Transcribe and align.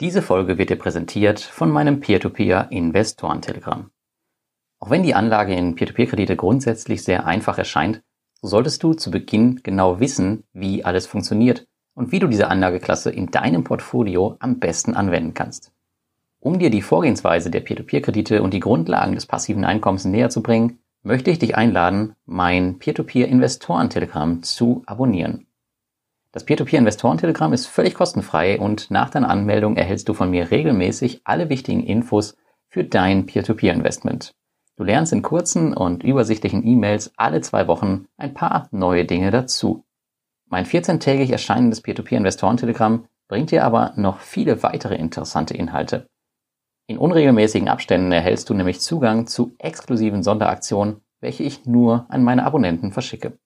Diese 0.00 0.22
Folge 0.22 0.58
wird 0.58 0.70
dir 0.70 0.76
präsentiert 0.76 1.40
von 1.40 1.70
meinem 1.70 1.98
Peer-to-Peer-Investoren-Telegramm. 1.98 3.90
Auch 4.78 4.90
wenn 4.90 5.02
die 5.02 5.16
Anlage 5.16 5.54
in 5.54 5.74
Peer-to-Peer-Kredite 5.74 6.36
grundsätzlich 6.36 7.02
sehr 7.02 7.26
einfach 7.26 7.58
erscheint, 7.58 8.00
so 8.40 8.46
solltest 8.46 8.84
du 8.84 8.94
zu 8.94 9.10
Beginn 9.10 9.58
genau 9.64 9.98
wissen, 9.98 10.44
wie 10.52 10.84
alles 10.84 11.08
funktioniert 11.08 11.66
und 11.94 12.12
wie 12.12 12.20
du 12.20 12.28
diese 12.28 12.46
Anlageklasse 12.46 13.10
in 13.10 13.32
deinem 13.32 13.64
Portfolio 13.64 14.36
am 14.38 14.60
besten 14.60 14.94
anwenden 14.94 15.34
kannst. 15.34 15.72
Um 16.38 16.60
dir 16.60 16.70
die 16.70 16.82
Vorgehensweise 16.82 17.50
der 17.50 17.58
Peer-to-Peer-Kredite 17.58 18.40
und 18.40 18.54
die 18.54 18.60
Grundlagen 18.60 19.16
des 19.16 19.26
passiven 19.26 19.64
Einkommens 19.64 20.04
näher 20.04 20.30
zu 20.30 20.44
bringen, 20.44 20.78
möchte 21.02 21.32
ich 21.32 21.40
dich 21.40 21.56
einladen, 21.56 22.14
mein 22.24 22.78
Peer-to-Peer-Investoren-Telegramm 22.78 24.44
zu 24.44 24.84
abonnieren. 24.86 25.47
Das 26.32 26.44
Peer-to-Peer-Investoren-Telegramm 26.44 27.54
ist 27.54 27.66
völlig 27.66 27.94
kostenfrei 27.94 28.60
und 28.60 28.90
nach 28.90 29.08
deiner 29.08 29.30
Anmeldung 29.30 29.76
erhältst 29.76 30.10
du 30.10 30.14
von 30.14 30.30
mir 30.30 30.50
regelmäßig 30.50 31.22
alle 31.24 31.48
wichtigen 31.48 31.82
Infos 31.82 32.36
für 32.68 32.84
dein 32.84 33.24
Peer-to-Peer-Investment. 33.24 34.34
Du 34.76 34.84
lernst 34.84 35.12
in 35.14 35.22
kurzen 35.22 35.74
und 35.74 36.04
übersichtlichen 36.04 36.66
E-Mails 36.66 37.12
alle 37.16 37.40
zwei 37.40 37.66
Wochen 37.66 38.06
ein 38.18 38.34
paar 38.34 38.68
neue 38.72 39.06
Dinge 39.06 39.30
dazu. 39.30 39.84
Mein 40.50 40.66
14-tägig 40.66 41.32
erscheinendes 41.32 41.80
Peer-to-Peer-Investoren-Telegramm 41.80 43.06
bringt 43.26 43.50
dir 43.50 43.64
aber 43.64 43.94
noch 43.96 44.20
viele 44.20 44.62
weitere 44.62 44.96
interessante 44.96 45.54
Inhalte. 45.54 46.08
In 46.86 46.98
unregelmäßigen 46.98 47.68
Abständen 47.68 48.12
erhältst 48.12 48.50
du 48.50 48.54
nämlich 48.54 48.80
Zugang 48.80 49.26
zu 49.26 49.52
exklusiven 49.58 50.22
Sonderaktionen, 50.22 51.00
welche 51.20 51.42
ich 51.42 51.64
nur 51.66 52.06
an 52.10 52.22
meine 52.22 52.44
Abonnenten 52.44 52.92
verschicke. 52.92 53.38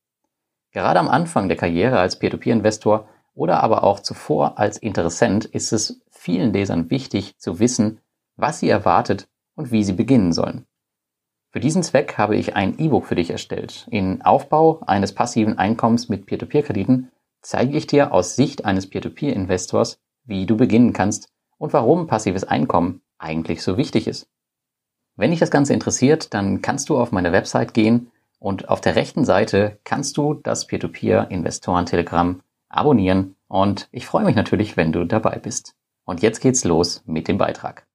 Gerade 0.72 1.00
am 1.00 1.08
Anfang 1.08 1.48
der 1.48 1.56
Karriere 1.56 1.98
als 1.98 2.18
Peer-to-Peer-Investor 2.18 3.08
oder 3.34 3.62
aber 3.62 3.84
auch 3.84 4.00
zuvor 4.00 4.58
als 4.58 4.78
Interessent 4.78 5.44
ist 5.44 5.72
es 5.72 6.02
vielen 6.10 6.52
Lesern 6.52 6.90
wichtig 6.90 7.38
zu 7.38 7.58
wissen, 7.58 8.00
was 8.36 8.60
sie 8.60 8.68
erwartet 8.68 9.28
und 9.54 9.70
wie 9.70 9.84
sie 9.84 9.92
beginnen 9.92 10.32
sollen. 10.32 10.66
Für 11.50 11.60
diesen 11.60 11.82
Zweck 11.82 12.16
habe 12.16 12.36
ich 12.36 12.56
ein 12.56 12.78
E-Book 12.78 13.04
für 13.04 13.14
dich 13.14 13.30
erstellt. 13.30 13.86
In 13.90 14.22
Aufbau 14.22 14.80
eines 14.86 15.14
passiven 15.14 15.58
Einkommens 15.58 16.08
mit 16.08 16.24
Peer-to-Peer-Krediten 16.24 17.12
zeige 17.42 17.76
ich 17.76 17.86
dir 17.86 18.12
aus 18.12 18.36
Sicht 18.36 18.64
eines 18.64 18.88
Peer-to-Peer-Investors, 18.88 19.98
wie 20.24 20.46
du 20.46 20.56
beginnen 20.56 20.94
kannst 20.94 21.28
und 21.58 21.74
warum 21.74 22.06
passives 22.06 22.44
Einkommen 22.44 23.02
eigentlich 23.18 23.62
so 23.62 23.76
wichtig 23.76 24.06
ist. 24.06 24.28
Wenn 25.16 25.30
dich 25.30 25.40
das 25.40 25.50
Ganze 25.50 25.74
interessiert, 25.74 26.32
dann 26.32 26.62
kannst 26.62 26.88
du 26.88 26.98
auf 26.98 27.12
meine 27.12 27.32
Website 27.32 27.74
gehen 27.74 28.10
und 28.42 28.68
auf 28.68 28.80
der 28.80 28.96
rechten 28.96 29.24
Seite 29.24 29.78
kannst 29.84 30.16
du 30.16 30.34
das 30.34 30.66
Peer-to-Peer-Investoren-Telegramm 30.66 32.42
abonnieren 32.68 33.36
und 33.46 33.88
ich 33.92 34.06
freue 34.06 34.24
mich 34.24 34.34
natürlich, 34.34 34.76
wenn 34.76 34.92
du 34.92 35.04
dabei 35.04 35.38
bist. 35.38 35.76
Und 36.04 36.22
jetzt 36.22 36.40
geht's 36.40 36.64
los 36.64 37.04
mit 37.06 37.28
dem 37.28 37.38
Beitrag. 37.38 37.86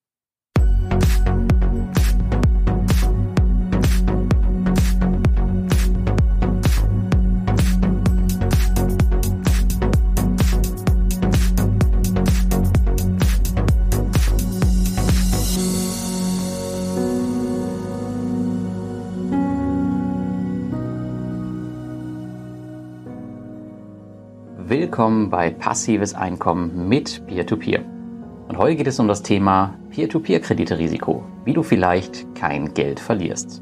Willkommen 24.97 25.29
bei 25.29 25.51
Passives 25.51 26.15
Einkommen 26.15 26.89
mit 26.89 27.27
Peer-to-Peer. 27.27 27.81
-Peer. 27.81 28.47
Und 28.47 28.57
heute 28.57 28.77
geht 28.77 28.87
es 28.87 28.99
um 28.99 29.07
das 29.07 29.21
Thema 29.21 29.77
Peer-to-Peer-Kredite-Risiko, 29.91 31.23
wie 31.45 31.53
du 31.53 31.61
vielleicht 31.61 32.33
kein 32.33 32.73
Geld 32.73 32.99
verlierst. 32.99 33.61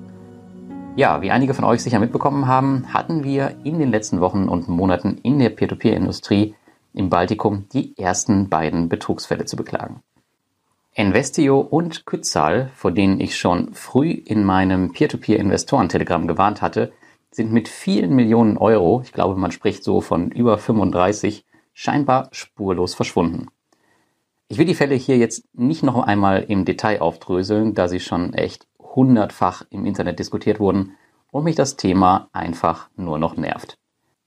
Ja, 0.96 1.22
wie 1.22 1.32
einige 1.32 1.54
von 1.54 1.66
euch 1.66 1.84
sicher 1.84 2.00
mitbekommen 2.00 2.48
haben, 2.48 2.86
hatten 2.94 3.26
wir 3.26 3.54
in 3.66 3.80
den 3.80 3.92
letzten 3.92 4.22
Wochen 4.22 4.48
und 4.48 4.70
Monaten 4.70 5.18
in 5.24 5.38
der 5.40 5.50
Peer-to-Peer-Industrie 5.50 6.56
im 6.94 7.10
Baltikum 7.10 7.68
die 7.74 7.98
ersten 7.98 8.48
beiden 8.48 8.88
Betrugsfälle 8.88 9.44
zu 9.44 9.58
beklagen. 9.58 10.04
Investio 10.94 11.60
und 11.60 12.06
Kützal, 12.06 12.72
vor 12.76 12.92
denen 12.92 13.20
ich 13.20 13.38
schon 13.38 13.74
früh 13.74 14.12
in 14.12 14.46
meinem 14.46 14.94
Peer-to-Peer-Investoren-Telegramm 14.94 16.28
gewarnt 16.28 16.62
hatte, 16.62 16.94
sind 17.36 17.52
mit 17.52 17.68
vielen 17.68 18.16
Millionen 18.16 18.58
Euro, 18.58 19.02
ich 19.04 19.12
glaube, 19.12 19.40
man 19.40 19.52
spricht 19.52 19.84
so 19.84 20.02
von 20.02 20.32
über 20.32 20.58
35, 20.58 21.46
scheinbar 21.74 22.30
spurlos 22.32 22.96
verschwunden. 22.96 23.48
Ich 24.48 24.58
will 24.58 24.66
die 24.66 24.76
Fälle 24.76 24.96
hier 24.96 25.18
jetzt 25.18 25.44
nicht 25.54 25.84
noch 25.84 26.04
einmal 26.04 26.44
im 26.44 26.66
Detail 26.66 27.02
aufdröseln, 27.02 27.74
da 27.74 27.88
sie 27.88 28.00
schon 28.00 28.34
echt 28.34 28.68
hundertfach 28.80 29.64
im 29.70 29.86
Internet 29.86 30.20
diskutiert 30.20 30.60
wurden 30.60 30.96
und 31.32 31.44
mich 31.44 31.56
das 31.56 31.76
Thema 31.76 32.30
einfach 32.32 32.90
nur 32.96 33.18
noch 33.18 33.36
nervt. 33.36 33.78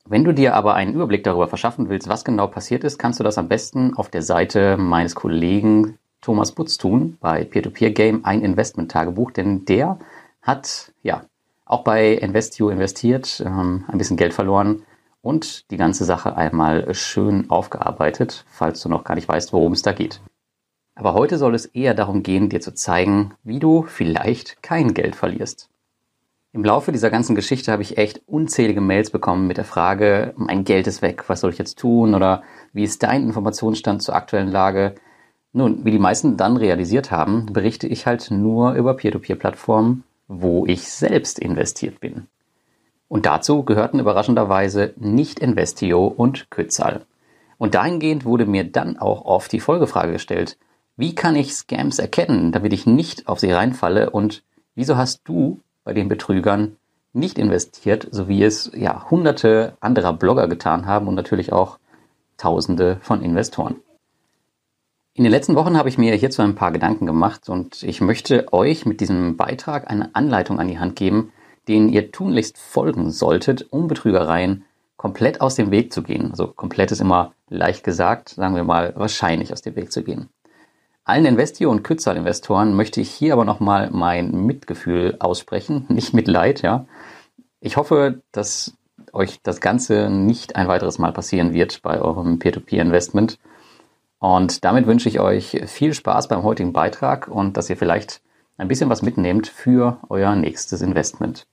Wenn 0.07 0.25
du 0.25 0.33
dir 0.33 0.55
aber 0.55 0.75
einen 0.75 0.95
Überblick 0.95 1.25
darüber 1.25 1.49
verschaffen 1.49 1.89
willst, 1.89 2.09
was 2.09 2.25
genau 2.25 2.47
passiert 2.47 2.83
ist, 2.85 2.99
kannst 2.99 3.21
du 3.21 3.25
das 3.25 3.39
am 3.39 3.49
besten 3.49 3.95
auf 3.95 4.11
der 4.11 4.23
Seite 4.23 4.77
meines 4.77 5.15
Kollegen 5.15 5.99
Thomas 6.21 6.53
Butz 6.53 6.79
tun 6.79 7.17
bei 7.21 7.45
Peer-to-Peer 7.45 7.91
Game 7.93 8.25
ein 8.25 8.43
Investment 8.43 8.91
Tagebuch, 8.91 9.31
denn 9.31 9.65
der 9.65 9.99
hat 10.43 10.93
ja 11.03 11.25
auch 11.69 11.85
bei 11.85 12.15
Investio 12.15 12.71
investiert, 12.71 13.43
ähm, 13.45 13.85
ein 13.89 13.99
bisschen 13.99 14.17
Geld 14.17 14.33
verloren 14.33 14.83
und 15.21 15.71
die 15.71 15.77
ganze 15.77 16.05
Sache 16.05 16.37
einmal 16.37 16.93
schön 16.95 17.51
aufgearbeitet, 17.51 18.45
falls 18.51 18.81
du 18.81 18.89
noch 18.89 19.05
gar 19.05 19.15
nicht 19.15 19.29
weißt, 19.29 19.53
worum 19.53 19.73
es 19.73 19.83
da 19.83 19.93
geht. 19.93 20.21
Aber 20.95 21.15
heute 21.15 21.39
soll 21.39 21.55
es 21.55 21.67
eher 21.67 21.95
darum 21.95 22.23
gehen, 22.23 22.49
dir 22.49 22.61
zu 22.61 22.75
zeigen, 22.75 23.35
wie 23.45 23.61
du 23.61 23.83
vielleicht 23.83 24.63
kein 24.63 24.95
Geld 24.95 25.15
verlierst. 25.15 25.69
Im 26.53 26.65
Laufe 26.65 26.91
dieser 26.91 27.11
ganzen 27.11 27.35
Geschichte 27.35 27.71
habe 27.71 27.83
ich 27.83 27.99
echt 27.99 28.23
unzählige 28.27 28.81
Mails 28.81 29.11
bekommen 29.11 29.47
mit 29.47 29.59
der 29.59 29.67
Frage, 29.67 30.33
mein 30.37 30.65
Geld 30.65 30.87
ist 30.87 31.03
weg, 31.03 31.25
was 31.29 31.41
soll 31.41 31.53
ich 31.53 31.59
jetzt 31.59 31.79
tun? 31.79 32.15
Oder 32.15 32.43
wie 32.73 32.85
ist 32.85 33.03
dein 33.03 33.25
Informationsstand 33.25 34.03
zur 34.03 34.17
aktuellen 34.17 34.51
Lage? 34.51 34.95
Nun, 35.53 35.85
wie 35.85 35.91
die 35.91 35.99
meisten 35.99 36.39
dann 36.39 36.57
realisiert 36.57 37.11
haben, 37.11 37.47
berichte 37.53 37.87
ich 37.87 38.07
halt 38.07 38.31
nur 38.31 38.73
über 38.73 38.95
Peer-to-Peer-Plattformen 38.95 40.05
wo 40.29 40.67
ich 40.67 40.89
selbst 40.89 41.39
investiert 41.39 42.01
bin. 42.01 42.27
Und 43.09 43.25
dazu 43.27 43.65
gehörten 43.65 43.99
überraschenderweise 43.99 44.93
nicht 44.97 45.41
Investio 45.41 46.07
und 46.07 46.51
Kützal. 46.51 47.07
Und 47.57 47.75
dahingehend 47.75 48.25
wurde 48.25 48.47
mir 48.47 48.65
dann 48.65 48.99
auch 48.99 49.25
oft 49.25 49.51
die 49.51 49.61
Folgefrage 49.61 50.13
gestellt, 50.13 50.59
wie 50.97 51.15
kann 51.15 51.35
ich 51.35 51.55
Scams 51.55 51.99
erkennen, 51.99 52.53
damit 52.53 52.73
ich 52.73 52.87
nicht 52.87 53.29
auf 53.29 53.41
sie 53.41 53.51
reinfalle 53.51 54.11
und 54.11 54.43
wieso 54.75 54.97
hast 54.97 55.23
du 55.25 55.61
bei 55.85 55.95
den 55.95 56.09
Betrügern 56.09 56.77
nicht 57.13 57.39
investiert, 57.39 58.09
so 58.11 58.29
wie 58.29 58.45
es 58.45 58.71
ja 58.75 59.11
hunderte 59.11 59.77
anderer 59.81 60.13
Blogger 60.13 60.47
getan 60.47 60.87
haben 60.87 61.09
und 61.09 61.15
natürlich 61.15 61.53
auch 61.53 61.79
tausende 62.37 62.99
von 63.01 63.23
Investoren. 63.23 63.77
In 65.19 65.25
den 65.25 65.33
letzten 65.33 65.57
Wochen 65.57 65.77
habe 65.77 65.89
ich 65.89 65.99
mir 65.99 66.15
hierzu 66.15 66.43
ein 66.43 66.55
paar 66.55 66.71
Gedanken 66.71 67.05
gemacht 67.05 67.49
und 67.49 67.83
ich 67.83 68.01
möchte 68.01 68.53
euch 68.53 68.87
mit 68.87 69.01
diesem 69.01 69.37
Beitrag 69.37 69.91
eine 69.91 70.15
Anleitung 70.15 70.61
an 70.61 70.69
die 70.69 70.79
Hand 70.79 70.95
geben, 70.95 71.33
denen 71.67 71.89
ihr 71.89 72.13
tunlichst 72.13 72.57
folgen 72.57 73.11
solltet, 73.11 73.67
um 73.71 73.89
Betrügereien 73.89 74.65
komplett 74.97 75.41
aus 75.41 75.57
dem 75.57 75.73
Weg 75.73 75.93
zu 75.93 76.05
gehen. 76.05 76.31
Also 76.31 76.47
komplett 76.47 76.93
ist 76.93 77.01
immer 77.01 77.33
leicht 77.49 77.83
gesagt, 77.83 78.29
sagen 78.29 78.55
wir 78.55 78.63
mal 78.63 78.93
wahrscheinlich 78.95 79.53
aus 79.53 79.61
dem 79.61 79.75
Weg 79.75 79.91
zu 79.91 80.05
gehen. 80.05 80.29
Allen 81.03 81.27
Investio- 81.27 81.73
und 81.73 81.83
Kützal-Investoren 81.83 82.75
möchte 82.75 83.01
ich 83.01 83.11
hier 83.11 83.33
aber 83.33 83.45
nochmal 83.45 83.91
mein 83.91 84.47
Mitgefühl 84.47 85.17
aussprechen, 85.19 85.85
nicht 85.89 86.15
Mitleid, 86.15 86.63
ja. 86.63 86.87
Ich 87.61 87.77
hoffe, 87.77 88.23
dass 88.31 88.75
euch 89.13 89.43
das 89.43 89.61
Ganze 89.61 90.11
nicht 90.11 90.55
ein 90.55 90.69
weiteres 90.69 91.01
Mal 91.01 91.13
passieren 91.13 91.53
wird 91.53 91.83
bei 91.83 92.01
eurem 92.01 92.39
Peer-to-Peer-Investment 92.39 93.41
und 94.19 94.65
damit 94.65 94.87
wünsche 94.87 95.09
ich 95.09 95.21
euch 95.21 95.63
viel 95.67 95.95
Spaß 95.95 96.29
beim 96.29 96.43
heutigen 96.43 96.73
Beitrag 96.73 97.29
und 97.29 97.57
dass 97.57 97.71
ihr 97.71 97.77
vielleicht 97.77 98.21
ein 98.57 98.69
bisschen 98.69 98.91
was 98.91 99.03
mitnehmt 99.03 99.47
für 99.47 99.99
euer 100.09 100.35
nächstes 100.35 100.83
Investment. 100.83 101.47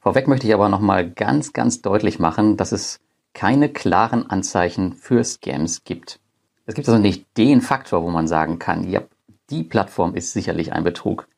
Vorweg 0.00 0.28
möchte 0.28 0.46
ich 0.46 0.54
aber 0.54 0.68
nochmal 0.68 1.08
ganz, 1.08 1.52
ganz 1.52 1.80
deutlich 1.80 2.18
machen, 2.18 2.56
dass 2.56 2.72
es 2.72 3.00
keine 3.34 3.68
klaren 3.68 4.28
Anzeichen 4.28 4.92
für 4.92 5.24
Scams 5.24 5.84
gibt. 5.84 6.20
Es 6.66 6.74
gibt 6.74 6.88
also 6.88 7.00
nicht 7.00 7.26
den 7.36 7.60
Faktor, 7.60 8.02
wo 8.02 8.10
man 8.10 8.28
sagen 8.28 8.58
kann, 8.58 8.88
ja, 8.88 9.02
die 9.50 9.62
Plattform 9.62 10.14
ist 10.14 10.32
sicherlich 10.32 10.72
ein 10.72 10.84
Betrug. 10.84 11.28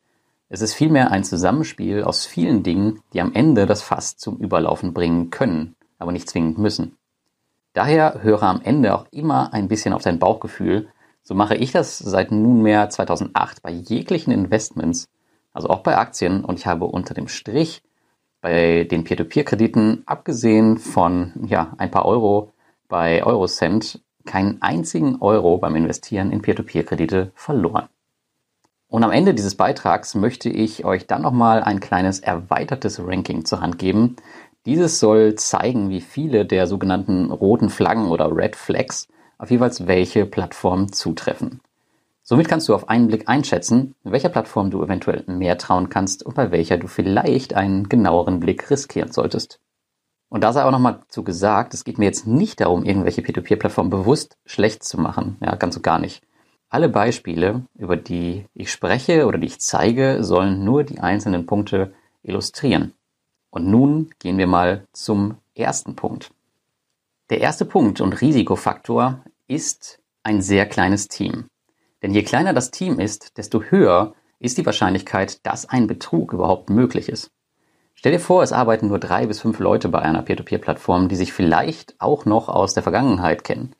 Es 0.48 0.60
ist 0.60 0.74
vielmehr 0.74 1.10
ein 1.10 1.24
Zusammenspiel 1.24 2.02
aus 2.02 2.26
vielen 2.26 2.62
Dingen, 2.62 3.00
die 3.12 3.20
am 3.20 3.32
Ende 3.32 3.66
das 3.66 3.82
Fass 3.82 4.16
zum 4.16 4.38
Überlaufen 4.38 4.92
bringen 4.92 5.30
können, 5.30 5.74
aber 5.98 6.12
nicht 6.12 6.28
zwingend 6.28 6.58
müssen. 6.58 6.96
Daher 7.74 8.22
höre 8.22 8.44
am 8.44 8.60
Ende 8.62 8.94
auch 8.94 9.06
immer 9.10 9.52
ein 9.52 9.66
bisschen 9.66 9.92
auf 9.92 10.02
dein 10.02 10.20
Bauchgefühl. 10.20 10.88
So 11.22 11.34
mache 11.34 11.56
ich 11.56 11.72
das 11.72 11.98
seit 11.98 12.30
nunmehr 12.30 12.88
2008 12.88 13.62
bei 13.62 13.70
jeglichen 13.70 14.30
Investments, 14.30 15.08
also 15.52 15.68
auch 15.68 15.80
bei 15.80 15.98
Aktien. 15.98 16.44
Und 16.44 16.60
ich 16.60 16.66
habe 16.66 16.84
unter 16.84 17.14
dem 17.14 17.26
Strich 17.26 17.82
bei 18.40 18.84
den 18.84 19.02
Peer-to-Peer-Krediten, 19.02 20.04
abgesehen 20.06 20.78
von 20.78 21.32
ja, 21.46 21.74
ein 21.78 21.90
paar 21.90 22.04
Euro 22.06 22.52
bei 22.88 23.24
Eurocent, 23.24 24.00
keinen 24.24 24.62
einzigen 24.62 25.20
Euro 25.20 25.58
beim 25.58 25.74
Investieren 25.74 26.30
in 26.30 26.42
Peer-to-Peer-Kredite 26.42 27.32
verloren. 27.34 27.88
Und 28.86 29.02
am 29.02 29.10
Ende 29.10 29.34
dieses 29.34 29.56
Beitrags 29.56 30.14
möchte 30.14 30.48
ich 30.48 30.84
euch 30.84 31.08
dann 31.08 31.22
nochmal 31.22 31.64
ein 31.64 31.80
kleines 31.80 32.20
erweitertes 32.20 33.04
Ranking 33.04 33.44
zur 33.44 33.60
Hand 33.60 33.80
geben. 33.80 34.14
Dieses 34.66 34.98
soll 34.98 35.34
zeigen, 35.34 35.90
wie 35.90 36.00
viele 36.00 36.46
der 36.46 36.66
sogenannten 36.66 37.30
roten 37.30 37.68
Flaggen 37.68 38.08
oder 38.08 38.34
Red 38.34 38.56
Flags 38.56 39.08
auf 39.36 39.50
jeweils 39.50 39.86
welche 39.86 40.24
Plattform 40.24 40.90
zutreffen. 40.90 41.60
Somit 42.22 42.48
kannst 42.48 42.70
du 42.70 42.74
auf 42.74 42.88
einen 42.88 43.08
Blick 43.08 43.28
einschätzen, 43.28 43.94
welcher 44.02 44.30
Plattform 44.30 44.70
du 44.70 44.82
eventuell 44.82 45.24
mehr 45.26 45.58
trauen 45.58 45.90
kannst 45.90 46.24
und 46.24 46.34
bei 46.34 46.50
welcher 46.50 46.78
du 46.78 46.86
vielleicht 46.86 47.52
einen 47.52 47.90
genaueren 47.90 48.40
Blick 48.40 48.70
riskieren 48.70 49.12
solltest. 49.12 49.60
Und 50.30 50.42
da 50.42 50.54
sei 50.54 50.64
auch 50.64 50.70
nochmal 50.70 51.00
zu 51.08 51.22
gesagt, 51.22 51.74
es 51.74 51.84
geht 51.84 51.98
mir 51.98 52.06
jetzt 52.06 52.26
nicht 52.26 52.60
darum, 52.60 52.84
irgendwelche 52.84 53.20
P2P-Plattformen 53.20 53.90
bewusst 53.90 54.38
schlecht 54.46 54.82
zu 54.82 54.98
machen. 54.98 55.36
Ja, 55.40 55.56
ganz 55.56 55.76
und 55.76 55.82
gar 55.82 55.98
nicht. 55.98 56.22
Alle 56.70 56.88
Beispiele, 56.88 57.66
über 57.74 57.96
die 57.96 58.46
ich 58.54 58.72
spreche 58.72 59.26
oder 59.26 59.36
die 59.36 59.46
ich 59.46 59.60
zeige, 59.60 60.24
sollen 60.24 60.64
nur 60.64 60.82
die 60.82 61.00
einzelnen 61.00 61.44
Punkte 61.44 61.92
illustrieren. 62.22 62.94
Und 63.54 63.68
nun 63.68 64.10
gehen 64.18 64.36
wir 64.36 64.48
mal 64.48 64.84
zum 64.92 65.36
ersten 65.54 65.94
Punkt. 65.94 66.32
Der 67.30 67.40
erste 67.40 67.64
Punkt 67.64 68.00
und 68.00 68.20
Risikofaktor 68.20 69.22
ist 69.46 70.00
ein 70.24 70.42
sehr 70.42 70.66
kleines 70.66 71.06
Team. 71.06 71.46
Denn 72.02 72.12
je 72.12 72.24
kleiner 72.24 72.52
das 72.52 72.72
Team 72.72 72.98
ist, 72.98 73.38
desto 73.38 73.62
höher 73.62 74.14
ist 74.40 74.58
die 74.58 74.66
Wahrscheinlichkeit, 74.66 75.46
dass 75.46 75.68
ein 75.68 75.86
Betrug 75.86 76.32
überhaupt 76.32 76.68
möglich 76.68 77.08
ist. 77.08 77.30
Stell 77.94 78.10
dir 78.10 78.18
vor, 78.18 78.42
es 78.42 78.52
arbeiten 78.52 78.88
nur 78.88 78.98
drei 78.98 79.26
bis 79.26 79.40
fünf 79.40 79.60
Leute 79.60 79.88
bei 79.88 80.00
einer 80.00 80.22
Peer-to-Peer-Plattform, 80.22 81.08
die 81.08 81.14
sich 81.14 81.32
vielleicht 81.32 81.94
auch 82.00 82.24
noch 82.24 82.48
aus 82.48 82.74
der 82.74 82.82
Vergangenheit 82.82 83.44
kennen. 83.44 83.76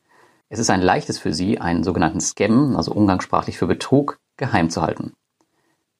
Es 0.47 0.59
ist 0.59 0.69
ein 0.69 0.81
leichtes 0.81 1.19
für 1.19 1.33
sie, 1.33 1.59
einen 1.59 1.83
sogenannten 1.83 2.21
Scam, 2.21 2.77
also 2.77 2.93
umgangssprachlich 2.93 3.57
für 3.57 3.67
Betrug, 3.67 4.19
geheim 4.37 4.69
zu 4.69 4.81
halten. 4.81 5.11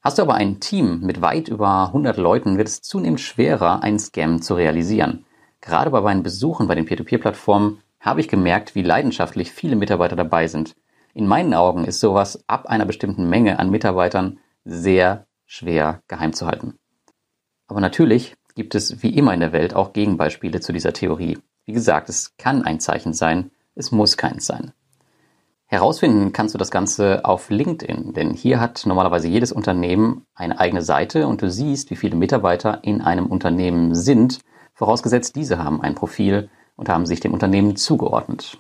Hast 0.06 0.19
du 0.19 0.22
aber 0.22 0.36
ein 0.36 0.60
Team 0.60 1.02
mit 1.02 1.22
weit 1.22 1.50
über 1.50 1.88
100 1.88 2.16
Leuten, 2.18 2.57
wird 2.57 2.68
es 2.68 2.81
zunehmend 2.81 3.19
schwerer, 3.19 3.81
einen 3.81 4.00
Scam 4.00 4.40
zu 4.40 4.54
realisieren. 4.54 5.25
Gerade 5.62 5.90
bei 5.90 6.00
meinen 6.00 6.22
Besuchen 6.22 6.68
bei 6.68 6.75
den 6.75 6.86
Peer-to-Peer-Plattformen 6.86 7.81
habe 8.00 8.22
ich 8.22 8.28
gemerkt, 8.28 8.75
wie 8.75 8.84
leidenschaftlich 8.84 9.52
viele 9.52 9.75
Mitarbeiter 9.75 10.16
dabei 10.16 10.48
sind 10.48 10.75
in 11.16 11.28
meinen 11.28 11.54
Augen 11.54 11.86
ist 11.86 12.02
sowas 12.02 12.44
ab 12.46 12.68
einer 12.68 12.86
bestimmten 12.86 13.30
Menge 13.30 13.57
an 13.57 13.72
Mitarbeitern 13.72 14.38
sehr 14.66 15.25
schwer 15.46 16.04
geheim 16.10 16.34
zu 16.34 16.46
halten. 16.46 16.78
Aber 17.68 17.80
natürlich 17.80 18.36
gibt 18.54 18.75
es 18.75 19.01
wie 19.01 19.16
immer 19.16 19.34
in 19.34 19.40
der 19.40 19.54
Welt 19.54 19.74
auch 19.74 19.94
Gegenbeispiele 19.94 20.60
zu 20.60 20.74
dieser 20.74 20.92
Theorie. 20.92 21.40
Wie 21.63 21.72
gesagt, 21.72 22.10
es 22.10 22.36
kann 22.38 22.63
ein 22.63 22.81
Zeichen 22.81 23.13
sein, 23.13 23.50
es 23.75 23.94
muss 23.94 24.18
keins 24.18 24.46
sein. 24.46 24.74
Herausfinden 25.68 26.32
kannst 26.32 26.54
du 26.54 26.60
das 26.60 26.70
Ganze 26.70 27.26
auf 27.26 27.50
LinkedIn, 27.50 28.14
denn 28.14 28.34
hier 28.34 28.60
hat 28.60 28.84
normalerweise 28.86 29.28
jedes 29.28 29.52
Unternehmen 29.52 30.26
eine 30.36 30.60
eigene 30.60 30.84
Seite 30.84 31.28
und 31.28 31.42
du 31.42 31.50
siehst, 31.50 31.90
wie 31.90 31.96
viele 31.96 32.16
Mitarbeiter 32.16 32.84
in 32.84 33.02
einem 33.02 33.26
Unternehmen 33.26 33.96
sind, 33.96 34.40
vorausgesetzt 34.76 35.36
diese 35.36 35.58
haben 35.58 35.82
ein 35.82 35.96
Profil 35.96 36.50
und 36.76 36.88
haben 36.88 37.08
sich 37.08 37.20
dem 37.20 37.34
Unternehmen 37.34 37.76
zugeordnet. 37.76 38.60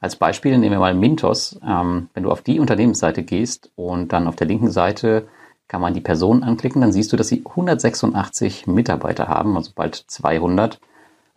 Als 0.00 0.16
Beispiel 0.16 0.58
nehmen 0.58 0.72
wir 0.72 0.80
mal 0.80 0.94
Mintos. 0.94 1.58
Ähm, 1.66 2.08
wenn 2.14 2.22
du 2.22 2.30
auf 2.30 2.42
die 2.42 2.60
Unternehmensseite 2.60 3.22
gehst 3.22 3.72
und 3.74 4.12
dann 4.12 4.28
auf 4.28 4.36
der 4.36 4.46
linken 4.46 4.70
Seite 4.70 5.26
kann 5.66 5.80
man 5.80 5.94
die 5.94 6.00
Personen 6.00 6.44
anklicken, 6.44 6.80
dann 6.80 6.92
siehst 6.92 7.12
du, 7.12 7.16
dass 7.16 7.28
sie 7.28 7.44
186 7.46 8.66
Mitarbeiter 8.66 9.28
haben, 9.28 9.56
also 9.56 9.72
bald 9.74 9.96
200. 9.96 10.78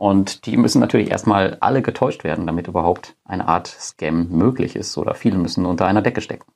Und 0.01 0.48
die 0.48 0.57
müssen 0.57 0.80
natürlich 0.80 1.12
erstmal 1.12 1.57
alle 1.59 1.83
getäuscht 1.83 2.24
werden, 2.24 2.48
damit 2.48 2.68
überhaupt 2.68 3.15
eine 3.24 3.48
Art 3.48 3.68
Scam 3.68 4.30
möglich 4.30 4.75
ist 4.75 4.98
oder 4.98 5.13
viele 5.13 5.38
müssen 5.38 5.63
unter 5.68 5.86
einer 5.86 6.01
Decke 6.01 6.21
stecken. 6.21 6.51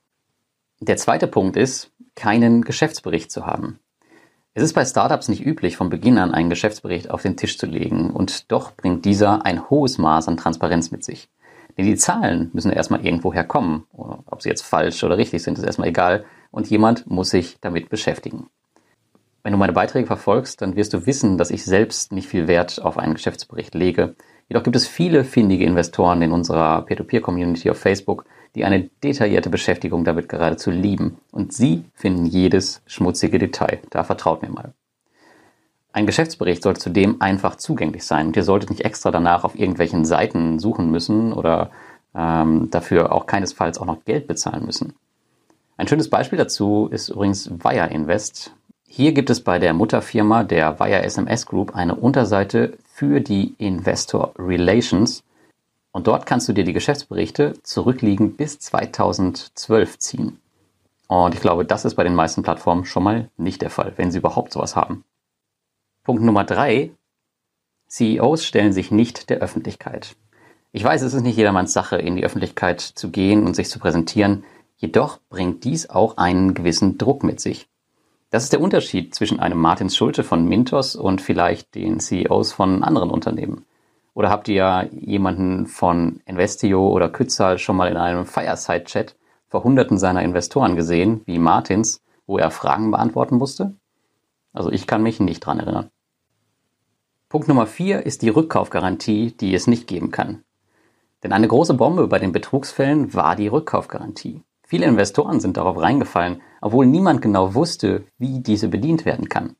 Der 0.79 0.97
zweite 0.97 1.27
Punkt 1.27 1.55
ist, 1.55 1.91
keinen 2.15 2.63
Geschäftsbericht 2.63 3.29
zu 3.29 3.45
haben. 3.45 3.77
Es 4.55 4.63
ist 4.63 4.73
bei 4.73 4.83
Startups 4.83 5.27
nicht 5.27 5.45
üblich, 5.45 5.77
von 5.77 5.91
Beginn 5.91 6.17
an 6.17 6.33
einen 6.33 6.49
Geschäftsbericht 6.49 7.11
auf 7.11 7.21
den 7.21 7.37
Tisch 7.37 7.59
zu 7.59 7.67
legen 7.67 8.09
und 8.09 8.51
doch 8.51 8.75
bringt 8.75 9.05
dieser 9.05 9.45
ein 9.45 9.69
hohes 9.69 9.99
Maß 9.99 10.27
an 10.27 10.37
Transparenz 10.37 10.89
mit 10.89 11.03
sich. 11.03 11.29
Denn 11.77 11.85
die 11.85 11.97
Zahlen 11.97 12.49
müssen 12.51 12.71
erstmal 12.71 13.05
irgendwo 13.05 13.31
herkommen. 13.31 13.83
Ob 13.91 14.41
sie 14.41 14.49
jetzt 14.49 14.63
falsch 14.63 15.03
oder 15.03 15.19
richtig 15.19 15.43
sind, 15.43 15.59
ist 15.59 15.65
erstmal 15.65 15.89
egal. 15.89 16.25
Und 16.49 16.71
jemand 16.71 17.05
muss 17.05 17.29
sich 17.29 17.59
damit 17.61 17.89
beschäftigen. 17.89 18.49
Wenn 19.45 19.51
du 19.51 19.59
meine 19.59 19.73
Beiträge 19.73 20.07
verfolgst, 20.07 20.63
dann 20.63 20.75
wirst 20.75 20.91
du 20.95 21.05
wissen, 21.05 21.37
dass 21.37 21.51
ich 21.51 21.65
selbst 21.65 22.11
nicht 22.11 22.27
viel 22.27 22.47
Wert 22.47 22.81
auf 22.81 22.97
einen 22.97 23.13
Geschäftsbericht 23.13 23.75
lege. 23.75 24.15
Jedoch 24.49 24.63
gibt 24.63 24.75
es 24.75 24.87
viele 24.87 25.23
findige 25.23 25.65
Investoren 25.65 26.19
in 26.23 26.31
unserer 26.31 26.81
Peer-to-Peer-Community 26.81 27.69
auf 27.69 27.77
Facebook, 27.77 28.25
die 28.55 28.65
eine 28.65 28.89
detaillierte 29.03 29.51
Beschäftigung 29.51 30.03
damit 30.03 30.29
geradezu 30.29 30.71
lieben. 30.71 31.19
Und 31.31 31.53
sie 31.53 31.85
finden 31.93 32.25
jedes 32.25 32.81
schmutzige 32.87 33.37
Detail. 33.37 33.81
Da 33.91 34.03
vertraut 34.03 34.41
mir 34.41 34.49
mal. 34.49 34.73
Ein 35.93 36.07
Geschäftsbericht 36.07 36.63
sollte 36.63 36.79
zudem 36.79 37.21
einfach 37.21 37.55
zugänglich 37.55 38.03
sein 38.03 38.25
und 38.25 38.35
ihr 38.35 38.43
solltet 38.43 38.71
nicht 38.71 38.83
extra 38.83 39.11
danach 39.11 39.43
auf 39.43 39.53
irgendwelchen 39.53 40.05
Seiten 40.05 40.57
suchen 40.57 40.89
müssen 40.89 41.33
oder 41.33 41.69
ähm, 42.15 42.71
dafür 42.71 43.13
auch 43.13 43.27
keinesfalls 43.27 43.77
auch 43.77 43.85
noch 43.85 44.05
Geld 44.05 44.25
bezahlen 44.25 44.65
müssen. 44.65 44.95
Ein 45.77 45.87
schönes 45.87 46.09
Beispiel 46.09 46.39
dazu 46.39 46.87
ist 46.91 47.09
übrigens 47.09 47.51
Wire 47.51 47.91
Invest. 47.91 48.55
Hier 48.97 49.11
gibt 49.11 49.29
es 49.29 49.41
bei 49.41 49.59
der 49.59 49.73
Mutterfirma 49.73 50.45
der 50.45 50.79
Wire 50.79 51.03
SMS 51.03 51.45
Group 51.45 51.75
eine 51.75 51.95
Unterseite 51.95 52.77
für 52.85 53.19
die 53.19 53.53
Investor 53.57 54.31
Relations 54.39 55.21
und 55.91 56.07
dort 56.07 56.25
kannst 56.25 56.47
du 56.47 56.53
dir 56.53 56.63
die 56.63 56.71
Geschäftsberichte 56.71 57.61
zurückliegend 57.61 58.37
bis 58.37 58.57
2012 58.57 59.99
ziehen. 59.99 60.39
Und 61.09 61.35
ich 61.35 61.41
glaube, 61.41 61.65
das 61.65 61.83
ist 61.83 61.95
bei 61.95 62.05
den 62.05 62.15
meisten 62.15 62.41
Plattformen 62.41 62.85
schon 62.85 63.03
mal 63.03 63.29
nicht 63.35 63.61
der 63.61 63.69
Fall, 63.69 63.91
wenn 63.97 64.11
sie 64.11 64.19
überhaupt 64.19 64.53
sowas 64.53 64.77
haben. 64.77 65.03
Punkt 66.05 66.23
Nummer 66.23 66.45
drei. 66.45 66.91
CEOs 67.89 68.45
stellen 68.45 68.71
sich 68.71 68.91
nicht 68.91 69.29
der 69.29 69.39
Öffentlichkeit. 69.39 70.15
Ich 70.71 70.85
weiß, 70.85 71.01
es 71.01 71.13
ist 71.13 71.23
nicht 71.23 71.35
jedermanns 71.35 71.73
Sache, 71.73 71.97
in 71.97 72.15
die 72.15 72.23
Öffentlichkeit 72.23 72.79
zu 72.79 73.11
gehen 73.11 73.45
und 73.45 73.57
sich 73.57 73.69
zu 73.69 73.77
präsentieren, 73.77 74.45
jedoch 74.77 75.19
bringt 75.27 75.65
dies 75.65 75.89
auch 75.89 76.15
einen 76.15 76.53
gewissen 76.53 76.97
Druck 76.97 77.25
mit 77.25 77.41
sich. 77.41 77.67
Das 78.35 78.43
ist 78.43 78.51
der 78.51 78.59
Unterschied 78.59 79.15
zwischen 79.15 79.39
einem 79.39 79.57
Martins 79.57 79.95
Schulte 79.95 80.25
von 80.25 80.45
Mintos 80.45 80.97
und 80.97 81.21
vielleicht 81.21 81.73
den 81.73 82.01
CEOs 82.01 82.51
von 82.51 82.83
anderen 82.83 83.09
Unternehmen. 83.09 83.63
Oder 84.13 84.29
habt 84.29 84.49
ihr 84.49 84.89
jemanden 84.91 85.67
von 85.67 86.19
Investio 86.25 86.85
oder 86.89 87.07
Kützal 87.07 87.59
schon 87.59 87.77
mal 87.77 87.89
in 87.89 87.95
einem 87.95 88.25
Fireside-Chat 88.25 89.15
vor 89.47 89.63
Hunderten 89.63 89.97
seiner 89.97 90.21
Investoren 90.21 90.75
gesehen, 90.75 91.21
wie 91.23 91.39
Martins, 91.39 92.03
wo 92.27 92.37
er 92.37 92.51
Fragen 92.51 92.91
beantworten 92.91 93.37
musste? 93.37 93.73
Also 94.51 94.69
ich 94.69 94.85
kann 94.85 95.01
mich 95.01 95.21
nicht 95.21 95.39
dran 95.39 95.61
erinnern. 95.61 95.89
Punkt 97.29 97.47
Nummer 97.47 97.67
vier 97.67 98.05
ist 98.05 98.21
die 98.21 98.27
Rückkaufgarantie, 98.27 99.31
die 99.31 99.55
es 99.55 99.65
nicht 99.65 99.87
geben 99.87 100.11
kann. 100.11 100.43
Denn 101.23 101.31
eine 101.31 101.47
große 101.47 101.75
Bombe 101.75 102.09
bei 102.09 102.19
den 102.19 102.33
Betrugsfällen 102.33 103.13
war 103.13 103.37
die 103.37 103.47
Rückkaufgarantie. 103.47 104.41
Viele 104.67 104.87
Investoren 104.87 105.39
sind 105.39 105.57
darauf 105.57 105.79
reingefallen, 105.79 106.41
obwohl 106.59 106.87
niemand 106.87 107.21
genau 107.21 107.53
wusste, 107.53 108.05
wie 108.17 108.39
diese 108.39 108.67
bedient 108.67 109.05
werden 109.05 109.29
kann. 109.29 109.55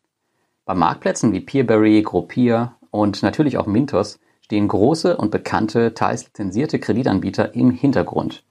Bei 0.66 0.74
Marktplätzen 0.74 1.32
wie 1.32 1.42
Peerberry, 1.42 2.02
Groupier 2.02 2.74
und 2.90 3.22
natürlich 3.22 3.58
auch 3.58 3.68
Mintos 3.68 4.20
stehen 4.42 4.68
große 4.68 5.16
und 5.16 5.30
bekannte, 5.30 5.94
teils 5.94 6.26
lizenzierte 6.26 6.80
Kreditanbieter 6.80 7.54
im 7.54 7.70
Hintergrund. 7.70 8.44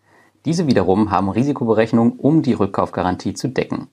Diese 0.44 0.66
wiederum 0.68 1.10
haben 1.10 1.28
Risikoberechnungen, 1.28 2.18
um 2.18 2.42
die 2.42 2.52
Rückkaufgarantie 2.52 3.34
zu 3.34 3.48
decken. 3.48 3.88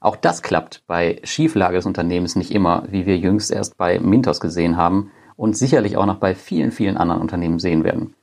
Auch 0.00 0.16
das 0.16 0.42
klappt 0.42 0.82
bei 0.86 1.20
Schieflage 1.24 1.76
des 1.76 1.86
Unternehmens 1.86 2.36
nicht 2.36 2.50
immer, 2.50 2.84
wie 2.90 3.06
wir 3.06 3.16
jüngst 3.16 3.50
erst 3.50 3.76
bei 3.76 4.00
Mintos 4.00 4.40
gesehen 4.40 4.76
haben 4.76 5.10
und 5.36 5.56
sicherlich 5.56 5.96
auch 5.96 6.06
noch 6.06 6.18
bei 6.18 6.34
vielen, 6.34 6.72
vielen 6.72 6.96
anderen 6.96 7.22
Unternehmen 7.22 7.58
sehen 7.58 7.84
werden. 7.84 8.14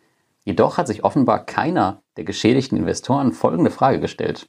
Jedoch 0.48 0.78
hat 0.78 0.88
sich 0.88 1.04
offenbar 1.04 1.46
keiner 1.46 2.04
der 2.16 2.24
geschädigten 2.24 2.78
Investoren 2.78 3.34
folgende 3.34 3.70
Frage 3.70 4.00
gestellt. 4.00 4.48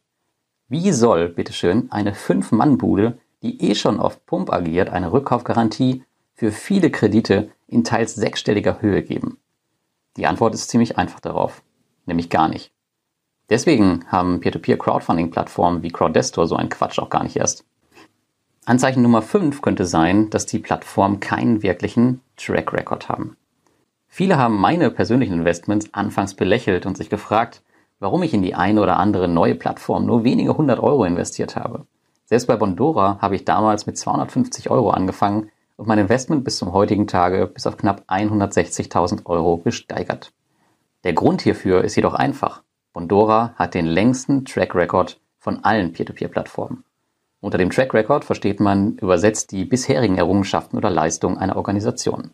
Wie 0.68 0.92
soll, 0.92 1.28
bitteschön, 1.28 1.90
eine 1.90 2.14
Fünf-Mann-Bude, 2.14 3.18
die 3.42 3.68
eh 3.68 3.74
schon 3.74 3.98
auf 3.98 4.24
Pump 4.24 4.52
agiert, 4.52 4.90
eine 4.90 5.10
Rückkaufgarantie 5.10 6.04
für 6.34 6.52
viele 6.52 6.92
Kredite 6.92 7.50
in 7.66 7.82
teils 7.82 8.14
sechsstelliger 8.14 8.80
Höhe 8.80 9.02
geben? 9.02 9.38
Die 10.16 10.28
Antwort 10.28 10.54
ist 10.54 10.70
ziemlich 10.70 10.96
einfach 10.96 11.18
darauf, 11.18 11.64
nämlich 12.06 12.30
gar 12.30 12.46
nicht. 12.46 12.70
Deswegen 13.50 14.04
haben 14.06 14.38
Peer-to-Peer-Crowdfunding-Plattformen 14.38 15.82
wie 15.82 15.90
Crowdestor 15.90 16.46
so 16.46 16.54
einen 16.54 16.68
Quatsch 16.68 17.00
auch 17.00 17.10
gar 17.10 17.24
nicht 17.24 17.34
erst. 17.34 17.64
Anzeichen 18.66 19.02
Nummer 19.02 19.22
5 19.22 19.62
könnte 19.62 19.84
sein, 19.84 20.30
dass 20.30 20.46
die 20.46 20.60
Plattformen 20.60 21.18
keinen 21.18 21.64
wirklichen 21.64 22.20
Track 22.36 22.72
Record 22.72 23.08
haben. 23.08 23.36
Viele 24.08 24.36
haben 24.36 24.56
meine 24.56 24.90
persönlichen 24.90 25.34
Investments 25.34 25.92
anfangs 25.92 26.34
belächelt 26.34 26.86
und 26.86 26.96
sich 26.96 27.10
gefragt, 27.10 27.62
warum 28.00 28.22
ich 28.22 28.34
in 28.34 28.42
die 28.42 28.54
eine 28.54 28.82
oder 28.82 28.96
andere 28.96 29.28
neue 29.28 29.54
Plattform 29.54 30.06
nur 30.06 30.24
wenige 30.24 30.56
hundert 30.56 30.80
Euro 30.80 31.04
investiert 31.04 31.56
habe. 31.56 31.86
Selbst 32.24 32.46
bei 32.46 32.56
Bondora 32.56 33.18
habe 33.20 33.36
ich 33.36 33.44
damals 33.44 33.86
mit 33.86 33.96
250 33.96 34.70
Euro 34.70 34.90
angefangen 34.90 35.50
und 35.76 35.86
mein 35.86 35.98
Investment 35.98 36.44
bis 36.44 36.58
zum 36.58 36.72
heutigen 36.72 37.06
Tage 37.06 37.46
bis 37.46 37.66
auf 37.66 37.76
knapp 37.76 38.02
160.000 38.08 39.26
Euro 39.26 39.58
gesteigert. 39.58 40.32
Der 41.04 41.12
Grund 41.12 41.42
hierfür 41.42 41.84
ist 41.84 41.96
jedoch 41.96 42.14
einfach. 42.14 42.62
Bondora 42.92 43.54
hat 43.56 43.74
den 43.74 43.86
längsten 43.86 44.44
Track 44.44 44.74
Record 44.74 45.20
von 45.38 45.64
allen 45.64 45.92
Peer-to-Peer-Plattformen. 45.92 46.84
Unter 47.40 47.58
dem 47.58 47.70
Track 47.70 47.94
Record 47.94 48.24
versteht 48.24 48.58
man 48.58 48.96
übersetzt 48.96 49.52
die 49.52 49.64
bisherigen 49.64 50.18
Errungenschaften 50.18 50.76
oder 50.76 50.90
Leistungen 50.90 51.38
einer 51.38 51.56
Organisation. 51.56 52.32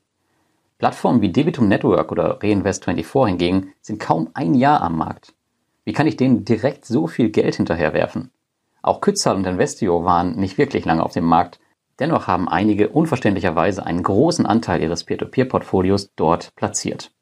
Plattformen 0.78 1.20
wie 1.20 1.30
Debitum 1.30 1.68
Network 1.68 2.10
oder 2.10 2.40
Reinvest24 2.40 3.28
hingegen 3.28 3.72
sind 3.80 4.00
kaum 4.00 4.30
ein 4.34 4.54
Jahr 4.54 4.82
am 4.82 4.96
Markt. 4.98 5.32
Wie 5.84 5.92
kann 5.92 6.06
ich 6.06 6.16
denen 6.16 6.44
direkt 6.44 6.84
so 6.84 7.06
viel 7.06 7.30
Geld 7.30 7.54
hinterherwerfen? 7.54 8.32
Auch 8.82 9.00
Kützal 9.00 9.36
und 9.36 9.46
Investio 9.46 10.04
waren 10.04 10.36
nicht 10.36 10.58
wirklich 10.58 10.84
lange 10.84 11.04
auf 11.04 11.12
dem 11.12 11.24
Markt, 11.24 11.60
dennoch 12.00 12.26
haben 12.26 12.48
einige 12.48 12.88
unverständlicherweise 12.88 13.86
einen 13.86 14.02
großen 14.02 14.46
Anteil 14.46 14.82
ihres 14.82 15.04
Peer-to-Peer-Portfolios 15.04 16.10
dort 16.16 16.54
platziert. 16.56 17.12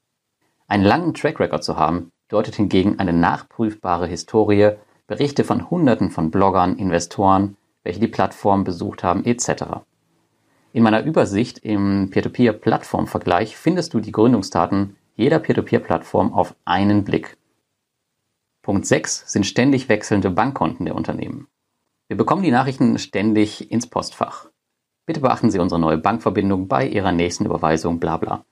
Einen 0.67 0.85
langen 0.85 1.13
Track 1.13 1.39
Record 1.39 1.63
zu 1.63 1.77
haben, 1.77 2.11
deutet 2.29 2.55
hingegen 2.55 2.99
eine 2.99 3.13
nachprüfbare 3.13 4.07
Historie, 4.07 4.71
Berichte 5.07 5.45
von 5.45 5.69
Hunderten 5.71 6.11
von 6.11 6.31
Bloggern, 6.31 6.77
Investoren, 6.77 7.57
welche 7.85 8.01
die 8.01 8.09
Plattform 8.09 8.65
besucht 8.65 9.05
haben, 9.05 9.27
etc. 9.27 9.83
In 10.75 10.83
meiner 10.83 11.05
Übersicht 11.05 11.59
im 11.59 12.09
Peer-to-Peer-Plattform-Vergleich 12.11 13.59
findest 13.59 13.93
du 13.93 14.01
die 14.01 14.13
Gründungsdaten 14.13 14.97
jeder 15.15 15.39
Peer-to-Peer-Plattform 15.39 16.33
auf 16.33 16.55
einen 16.65 17.05
Blick. 17.05 17.37
Punkt 18.63 18.87
6 18.87 19.31
sind 19.31 19.45
ständig 19.45 19.91
wechselnde 19.91 20.31
Bankkonten 20.31 20.87
der 20.87 20.95
Unternehmen. 20.95 21.47
Wir 22.09 22.17
bekommen 22.17 22.43
die 22.43 22.51
Nachrichten 22.51 22.99
ständig 22.99 23.71
ins 23.71 23.87
Postfach. 23.87 24.47
Bitte 25.05 25.21
beachten 25.21 25.51
Sie 25.51 25.59
unsere 25.59 25.81
neue 25.81 25.99
Bankverbindung 25.99 26.69
bei 26.69 26.87
Ihrer 26.87 27.13
nächsten 27.13 27.45
Überweisung, 27.45 28.01
bla 28.01 28.17
bla. 28.17 28.47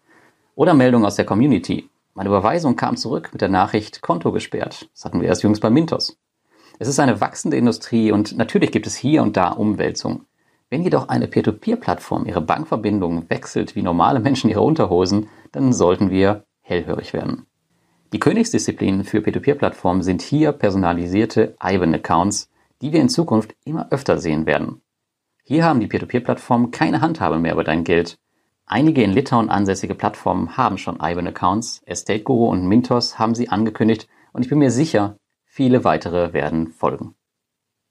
Oder 0.55 0.75
Meldung 0.75 1.07
aus 1.07 1.17
der 1.17 1.25
Community. 1.25 1.89
Meine 2.13 2.29
Überweisung 2.29 2.77
kam 2.77 2.99
zurück 2.99 3.31
mit 3.33 3.41
der 3.41 3.49
Nachricht 3.49 4.03
Konto 4.03 4.31
gesperrt. 4.31 4.91
Das 4.93 5.07
hatten 5.07 5.23
wir 5.23 5.29
erst 5.29 5.43
jüngst 5.43 5.63
bei 5.63 5.71
Mintos. 5.71 6.19
Es 6.79 6.89
ist 6.89 7.01
eine 7.01 7.23
wachsende 7.23 7.57
Industrie 7.57 8.13
und 8.13 8.37
natürlich 8.37 8.73
gibt 8.73 8.87
es 8.87 8.97
hier 8.97 9.23
und 9.23 9.39
da 9.39 9.49
Umwälzungen. 9.49 10.27
Wenn 10.71 10.85
jedoch 10.85 11.09
eine 11.09 11.27
Peer-to-Peer-Plattform 11.27 12.27
ihre 12.27 12.41
Bankverbindung 12.41 13.29
wechselt 13.29 13.75
wie 13.75 13.83
normale 13.83 14.21
Menschen 14.21 14.49
ihre 14.49 14.61
Unterhosen, 14.61 15.29
dann 15.51 15.73
sollten 15.73 16.11
wir 16.11 16.45
hellhörig 16.61 17.13
werden. 17.13 17.47
Die 18.13 18.21
Königsdisziplinen 18.21 19.03
für 19.03 19.21
Peer-to-Peer-Plattformen 19.21 20.03
sind 20.03 20.23
hier 20.23 20.53
personalisierte 20.53 21.57
IBAN-Accounts, 21.61 22.51
die 22.83 22.93
wir 22.93 23.01
in 23.01 23.09
Zukunft 23.09 23.57
immer 23.65 23.91
öfter 23.91 24.19
sehen 24.19 24.47
werden. 24.47 24.81
Hier 25.43 25.65
haben 25.65 25.81
die 25.81 25.89
Peer-to-Peer-Plattformen 25.89 26.71
keine 26.71 27.01
Handhabe 27.01 27.41
mehr 27.41 27.55
über 27.55 27.65
dein 27.65 27.83
Geld. 27.83 28.17
Einige 28.65 29.03
in 29.03 29.11
Litauen 29.11 29.51
ansässige 29.51 29.97
Plattformen 29.97 30.57
haben 30.57 30.79
schon 30.79 31.01
IBAN-Accounts, 31.03 31.83
Estate 31.87 32.23
Guru 32.23 32.49
und 32.49 32.69
Mintos 32.69 33.19
haben 33.19 33.35
sie 33.35 33.49
angekündigt 33.49 34.09
und 34.33 34.45
ich 34.45 34.49
bin 34.49 34.61
mir 34.61 34.71
sicher, 34.71 35.17
viele 35.45 35.83
weitere 35.83 36.33
werden 36.33 36.69
folgen. 36.69 37.17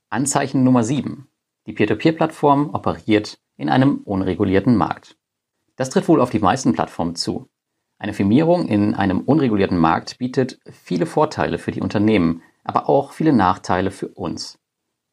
Anzeichen 0.10 0.64
Nummer 0.64 0.86
7. 0.86 1.28
Die 1.70 1.76
Peer-to-Peer-Plattform 1.76 2.72
operiert 2.74 3.38
in 3.56 3.70
einem 3.70 3.98
unregulierten 4.04 4.76
Markt. 4.76 5.18
Das 5.76 5.92
tritt 5.92 6.08
wohl 6.08 6.20
auf 6.20 6.32
die 6.32 6.40
meisten 6.40 6.74
Plattformen 6.74 7.14
zu. 7.14 7.48
Eine 8.00 8.14
Firmierung 8.14 8.68
in 8.68 8.96
einem 8.96 9.20
unregulierten 9.20 9.78
Markt 9.78 10.18
bietet 10.18 10.60
viele 10.72 11.06
Vorteile 11.06 11.60
für 11.60 11.70
die 11.70 11.82
Unternehmen, 11.82 12.42
aber 12.64 12.90
auch 12.90 13.12
viele 13.12 13.34
Nachteile 13.34 13.92
für 13.92 14.08
uns. 14.08 14.58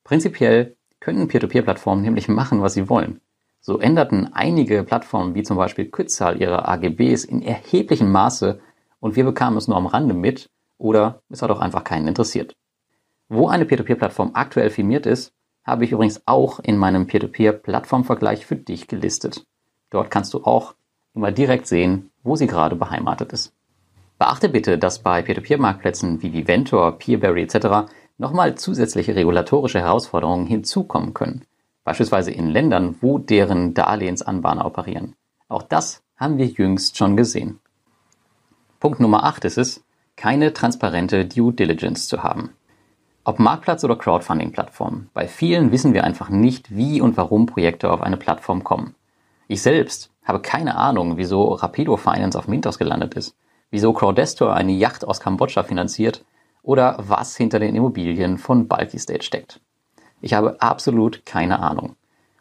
Prinzipiell 0.03 0.79
können 0.99 1.29
Peer-to-Peer-Plattformen 1.29 2.01
nämlich 2.01 2.27
machen, 2.27 2.63
was 2.63 2.73
sie 2.73 2.89
wollen. 2.89 3.21
So 3.61 3.79
änderten 3.79 4.33
einige 4.33 4.83
Plattformen 4.83 5.35
wie 5.35 5.43
zum 5.43 5.59
Beispiel 5.59 5.91
Kützal 5.91 6.41
ihre 6.41 6.67
AGBs 6.67 7.27
in 7.27 7.43
erheblichem 7.43 8.11
Maße 8.11 8.61
und 8.99 9.15
wir 9.15 9.25
bekamen 9.25 9.59
es 9.59 9.69
nur 9.69 9.77
am 9.77 9.85
Rande 9.85 10.15
mit 10.15 10.49
oder 10.79 11.21
es 11.29 11.43
hat 11.43 11.51
auch 11.51 11.61
einfach 11.61 11.85
keinen 11.85 12.09
interessiert. 12.09 12.57
Wo 13.29 13.47
eine 13.47 13.67
Peer-to-Peer-Plattform 13.67 14.31
aktuell 14.33 14.71
firmiert 14.71 15.05
ist, 15.05 15.35
habe 15.67 15.85
ich 15.85 15.93
übrigens 15.93 16.23
auch 16.27 16.61
in 16.61 16.77
meinem 16.77 17.07
Peer-to-Peer-Plattformvergleich 17.07 18.47
für 18.47 18.57
dich 18.57 18.87
gelistet. 18.87 19.45
Dort 19.91 20.11
kannst 20.11 20.33
du 20.33 20.45
auch 20.45 20.75
immer 21.15 21.33
direkt 21.33 21.67
sehen, 21.67 22.11
wo 22.23 22.37
sie 22.37 22.47
gerade 22.47 22.77
beheimatet 22.77 23.33
ist. 23.33 23.53
Beachte 24.19 24.49
bitte, 24.49 24.79
dass 24.79 25.01
bei 25.01 25.23
Peer-to-Peer-Marktplätzen 25.23 26.23
wie 26.23 26.33
Viventor, 26.33 26.99
Peerberry 26.99 27.43
etc. 27.43 27.91
nochmal 28.17 28.55
zusätzliche 28.55 29.17
regulatorische 29.17 29.81
Herausforderungen 29.81 30.47
hinzukommen 30.47 31.13
können. 31.13 31.45
Beispielsweise 31.85 32.31
in 32.31 32.49
Ländern, 32.49 32.97
wo 33.01 33.19
deren 33.19 33.75
Darlehensanbahner 33.75 34.65
operieren. 34.65 35.15
Auch 35.49 35.63
das 35.63 36.03
haben 36.17 36.39
wir 36.39 36.47
jüngst 36.47 36.97
schon 36.97 37.17
gesehen. 37.17 37.59
Punkt 38.81 39.01
Nummer 39.01 39.25
8 39.25 39.45
ist 39.45 39.59
es, 39.59 39.85
keine 40.17 40.53
transparente 40.53 41.27
Due 41.27 41.53
Diligence 41.53 42.09
zu 42.09 42.23
haben. 42.23 42.51
Ob 43.29 43.41
Marktplatz 43.41 43.83
oder 43.83 43.97
Crowdfunding-Plattform, 43.97 45.09
bei 45.13 45.27
vielen 45.27 45.73
wissen 45.73 45.93
wir 45.93 46.05
einfach 46.05 46.29
nicht, 46.29 46.77
wie 46.77 47.01
und 47.01 47.17
warum 47.17 47.47
Projekte 47.47 47.91
auf 47.91 48.01
eine 48.01 48.17
Plattform 48.17 48.63
kommen. 48.63 48.95
Ich 49.49 49.63
selbst 49.63 50.13
habe 50.25 50.39
keine 50.39 50.77
Ahnung, 50.77 51.17
wieso 51.17 51.55
Rapido 51.55 51.97
Finance 51.97 52.39
auf 52.39 52.47
Mintos 52.47 52.79
gelandet 52.79 53.15
ist, 53.15 53.35
wieso 53.73 53.93
Crowdestor 53.93 54.55
eine 54.55 54.71
Yacht 54.71 55.05
aus 55.05 55.19
Kambodscha 55.19 55.65
finanziert 55.65 56.25
oder 56.63 56.99
was 57.01 57.37
hinter 57.37 57.59
den 57.59 57.75
Immobilien 57.75 58.39
von 58.39 58.69
Bulky 58.69 59.01
State 59.01 59.25
steckt. 59.25 59.61
Ich 60.21 60.33
habe 60.33 60.63
absolut 60.63 61.27
keine 61.27 61.59
Ahnung. 61.59 61.97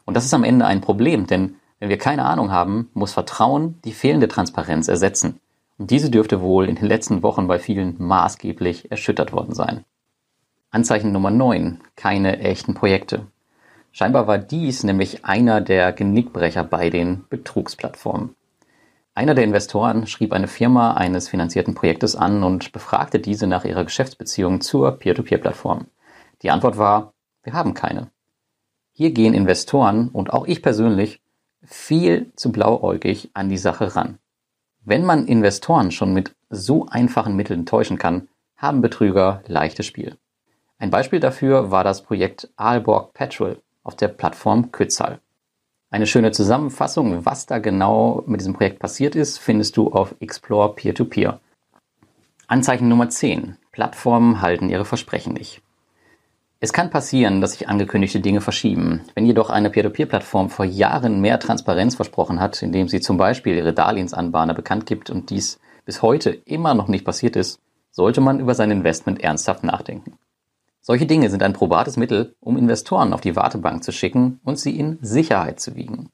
Und 0.06 0.16
das 0.16 0.26
ist 0.26 0.36
am 0.36 0.44
Ende 0.44 0.68
ein 0.68 0.82
Problem, 0.82 1.26
denn 1.26 1.56
wenn 1.80 1.90
wir 1.90 1.98
keine 1.98 2.26
Ahnung 2.26 2.52
haben, 2.52 2.92
muss 2.94 3.12
Vertrauen 3.12 3.80
die 3.86 3.92
fehlende 3.92 4.28
Transparenz 4.28 4.88
ersetzen. 4.88 5.40
Und 5.80 5.90
diese 5.90 6.12
dürfte 6.12 6.42
wohl 6.42 6.70
in 6.70 6.76
den 6.76 6.86
letzten 6.86 7.24
Wochen 7.24 7.48
bei 7.48 7.58
vielen 7.58 7.96
maßgeblich 7.98 8.92
erschüttert 8.92 9.34
worden 9.34 9.56
sein. 9.56 9.84
Anzeichen 10.76 11.14
Nummer 11.14 11.32
9. 11.32 11.80
Keine 11.96 12.40
echten 12.40 12.74
Projekte. 12.74 13.28
Scheinbar 13.94 14.28
war 14.28 14.38
dies 14.38 14.84
nämlich 14.84 15.24
einer 15.24 15.62
der 15.62 15.94
Genickbrecher 15.94 16.66
bei 16.66 16.90
den 16.90 17.24
Betrugsplattformen. 17.30 18.36
Einer 19.14 19.36
der 19.36 19.46
Investoren 19.46 20.06
schrieb 20.06 20.34
eine 20.34 20.50
Firma 20.50 20.96
eines 20.96 21.30
finanzierten 21.30 21.76
Projektes 21.76 22.18
an 22.18 22.44
und 22.44 22.74
befragte 22.74 23.22
diese 23.22 23.48
nach 23.48 23.64
ihrer 23.64 23.86
Geschäftsbeziehung 23.86 24.60
zur 24.60 24.92
Peer-to-Peer-Plattform. 24.92 25.86
Die 26.42 26.52
Antwort 26.52 26.78
war, 26.78 27.14
wir 27.44 27.54
haben 27.54 27.74
keine. 27.74 28.12
Hier 28.92 29.12
gehen 29.12 29.34
Investoren 29.34 30.10
und 30.10 30.34
auch 30.34 30.46
ich 30.46 30.62
persönlich 30.62 31.22
viel 31.64 32.34
zu 32.36 32.52
blauäugig 32.52 33.30
an 33.34 33.48
die 33.48 33.58
Sache 33.58 33.96
ran. 33.96 34.18
Wenn 34.84 35.06
man 35.06 35.26
Investoren 35.26 35.92
schon 35.92 36.14
mit 36.14 36.36
so 36.50 36.86
einfachen 36.88 37.38
Mitteln 37.38 37.66
täuschen 37.66 37.98
kann, 37.98 38.28
haben 38.58 38.82
Betrüger 38.82 39.42
leichtes 39.48 39.86
Spiel. 39.86 40.18
Ein 40.86 40.92
Beispiel 40.92 41.20
dafür 41.20 41.72
war 41.72 41.84
das 41.84 42.04
Projekt 42.04 42.48
Aalborg 42.58 43.16
Petrol 43.16 43.60
auf 43.84 43.96
der 43.96 44.08
Plattform 44.08 44.72
Kützal. 44.72 45.20
Eine 45.90 46.06
schöne 46.06 46.30
Zusammenfassung, 46.32 47.26
was 47.26 47.48
da 47.48 47.58
genau 47.58 48.24
mit 48.28 48.40
diesem 48.40 48.54
Projekt 48.54 48.78
passiert 48.78 49.16
ist, 49.16 49.40
findest 49.40 49.78
du 49.78 49.92
auf 49.92 50.14
Explore 50.20 50.76
Peer-to-Peer. 50.76 51.40
Anzeichen 52.46 52.88
Nummer 52.88 53.10
10. 53.10 53.58
Plattformen 53.72 54.44
halten 54.44 54.70
ihre 54.70 54.86
Versprechen 54.86 55.34
nicht. 55.34 55.64
Es 56.60 56.72
kann 56.72 56.92
passieren, 56.92 57.42
dass 57.42 57.54
sich 57.54 57.68
angekündigte 57.68 58.20
Dinge 58.20 58.42
verschieben. 58.42 59.02
Wenn 59.16 59.26
jedoch 59.26 59.50
eine 59.50 59.72
Peer-to-Peer-Plattform 59.72 60.52
vor 60.52 60.66
Jahren 60.66 61.20
mehr 61.20 61.40
Transparenz 61.40 61.96
versprochen 61.96 62.40
hat, 62.40 62.62
indem 62.62 62.90
sie 62.90 63.02
zum 63.02 63.18
Beispiel 63.18 63.56
ihre 63.56 63.74
Darlehensanbahner 63.74 64.54
bekannt 64.54 64.86
gibt 64.86 65.10
und 65.10 65.32
dies 65.32 65.60
bis 65.84 66.04
heute 66.04 66.30
immer 66.30 66.76
noch 66.76 66.88
nicht 66.88 67.06
passiert 67.06 67.36
ist, 67.36 67.60
sollte 67.90 68.22
man 68.22 68.40
über 68.40 68.54
sein 68.54 68.70
Investment 68.70 69.24
ernsthaft 69.24 69.64
nachdenken. 69.64 70.20
Solche 70.88 71.08
Dinge 71.08 71.32
sind 71.32 71.42
ein 71.42 71.54
probates 71.54 71.98
Mittel, 71.98 72.36
um 72.40 72.58
Investoren 72.58 73.12
auf 73.12 73.20
die 73.20 73.36
Wartebank 73.36 73.84
zu 73.84 73.92
schicken 73.92 74.40
und 74.44 74.60
sie 74.60 74.78
in 74.78 75.00
Sicherheit 75.02 75.60
zu 75.60 75.76
wiegen. 75.76 76.12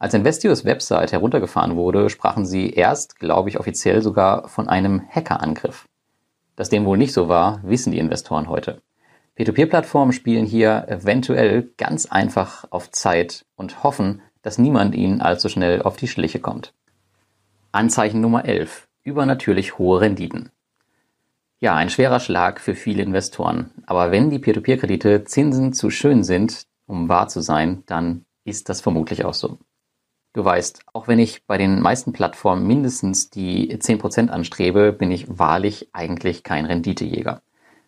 Als 0.00 0.14
Investios 0.14 0.64
Website 0.64 1.12
heruntergefahren 1.12 1.76
wurde, 1.76 2.10
sprachen 2.10 2.44
sie 2.44 2.70
erst, 2.70 3.20
glaube 3.20 3.50
ich, 3.50 3.60
offiziell 3.60 4.02
sogar 4.02 4.48
von 4.48 4.68
einem 4.68 5.00
Hackerangriff. 5.08 5.86
Dass 6.56 6.70
dem 6.70 6.86
wohl 6.86 6.98
nicht 6.98 7.12
so 7.12 7.28
war, 7.28 7.60
wissen 7.62 7.92
die 7.92 8.00
Investoren 8.00 8.48
heute. 8.48 8.82
Peer-to-Peer-Plattformen 9.36 10.12
spielen 10.12 10.44
hier 10.44 10.86
eventuell 10.88 11.70
ganz 11.78 12.06
einfach 12.06 12.64
auf 12.70 12.90
Zeit 12.90 13.46
und 13.54 13.84
hoffen, 13.84 14.22
dass 14.42 14.58
niemand 14.58 14.96
ihnen 14.96 15.20
allzu 15.20 15.48
schnell 15.48 15.82
auf 15.82 15.96
die 15.96 16.08
Schliche 16.08 16.40
kommt. 16.40 16.74
Anzeichen 17.70 18.20
Nummer 18.20 18.44
11. 18.44 18.88
Übernatürlich 19.04 19.78
hohe 19.78 20.00
Renditen. 20.00 20.50
Ja, 21.60 21.74
ein 21.74 21.88
schwerer 21.88 22.20
Schlag 22.20 22.60
für 22.60 22.74
viele 22.74 23.02
Investoren. 23.02 23.70
Aber 23.86 24.10
wenn 24.10 24.30
die 24.30 24.38
Peer-to-Peer-Kredite 24.38 25.24
Zinsen 25.24 25.72
zu 25.72 25.88
schön 25.90 26.24
sind, 26.24 26.66
um 26.86 27.08
wahr 27.08 27.28
zu 27.28 27.40
sein, 27.40 27.82
dann 27.86 28.24
ist 28.44 28.68
das 28.68 28.80
vermutlich 28.80 29.24
auch 29.24 29.34
so. 29.34 29.58
Du 30.34 30.44
weißt, 30.44 30.80
auch 30.92 31.06
wenn 31.06 31.20
ich 31.20 31.46
bei 31.46 31.56
den 31.56 31.80
meisten 31.80 32.12
Plattformen 32.12 32.66
mindestens 32.66 33.30
die 33.30 33.72
10% 33.72 34.30
anstrebe, 34.30 34.92
bin 34.92 35.12
ich 35.12 35.38
wahrlich 35.38 35.88
eigentlich 35.92 36.42
kein 36.42 36.66
Renditejäger. 36.66 37.40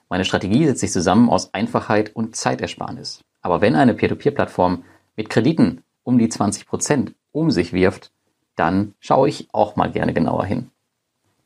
Meine 0.08 0.24
Strategie 0.24 0.64
setzt 0.64 0.80
sich 0.80 0.92
zusammen 0.92 1.28
aus 1.28 1.52
Einfachheit 1.52 2.14
und 2.14 2.36
Zeitersparnis. 2.36 3.24
Aber 3.42 3.60
wenn 3.60 3.74
eine 3.74 3.94
Peer-to-Peer-Plattform 3.94 4.84
mit 5.16 5.28
Krediten 5.28 5.82
um 6.04 6.18
die 6.18 6.28
20% 6.28 7.14
um 7.32 7.50
sich 7.50 7.72
wirft, 7.72 8.12
dann 8.54 8.94
schaue 9.00 9.28
ich 9.28 9.48
auch 9.52 9.74
mal 9.74 9.90
gerne 9.90 10.14
genauer 10.14 10.44
hin. 10.44 10.70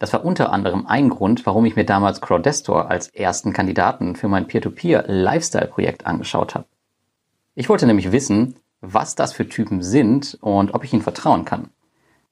Das 0.00 0.14
war 0.14 0.24
unter 0.24 0.50
anderem 0.50 0.86
ein 0.86 1.10
Grund, 1.10 1.44
warum 1.44 1.66
ich 1.66 1.76
mir 1.76 1.84
damals 1.84 2.22
Crowdestor 2.22 2.90
als 2.90 3.08
ersten 3.08 3.52
Kandidaten 3.52 4.16
für 4.16 4.28
mein 4.28 4.46
Peer-to-Peer-Lifestyle-Projekt 4.46 6.06
angeschaut 6.06 6.54
habe. 6.54 6.64
Ich 7.54 7.68
wollte 7.68 7.86
nämlich 7.86 8.10
wissen, 8.10 8.56
was 8.80 9.14
das 9.14 9.34
für 9.34 9.46
Typen 9.46 9.82
sind 9.82 10.38
und 10.40 10.72
ob 10.72 10.84
ich 10.84 10.94
ihnen 10.94 11.02
vertrauen 11.02 11.44
kann. 11.44 11.68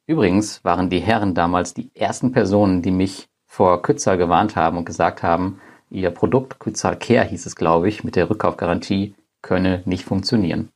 Übrigens 0.07 0.65
waren 0.65 0.89
die 0.89 1.01
Herren 1.01 1.35
damals 1.35 1.75
die 1.75 1.91
ersten 1.95 2.33
Personen, 2.33 2.81
die 2.81 2.91
mich 2.91 3.29
vor 3.45 3.83
Kützal 3.83 4.17
gewarnt 4.17 4.57
haben 4.57 4.79
und 4.79 4.87
gesagt 4.87 5.23
haben, 5.23 5.61
ihr 5.91 6.11
Produkt 6.11 6.61
Kützal 6.61 6.99
Care 6.99 7.27
hieß 7.27 7.45
es, 7.45 7.55
glaube 7.55 7.91
ich, 7.91 8.03
mit 8.03 8.17
der 8.17 8.31
Rückkaufgarantie 8.31 9.15
könne 9.43 9.83
nicht 9.85 10.07
funktionieren. 10.07 10.71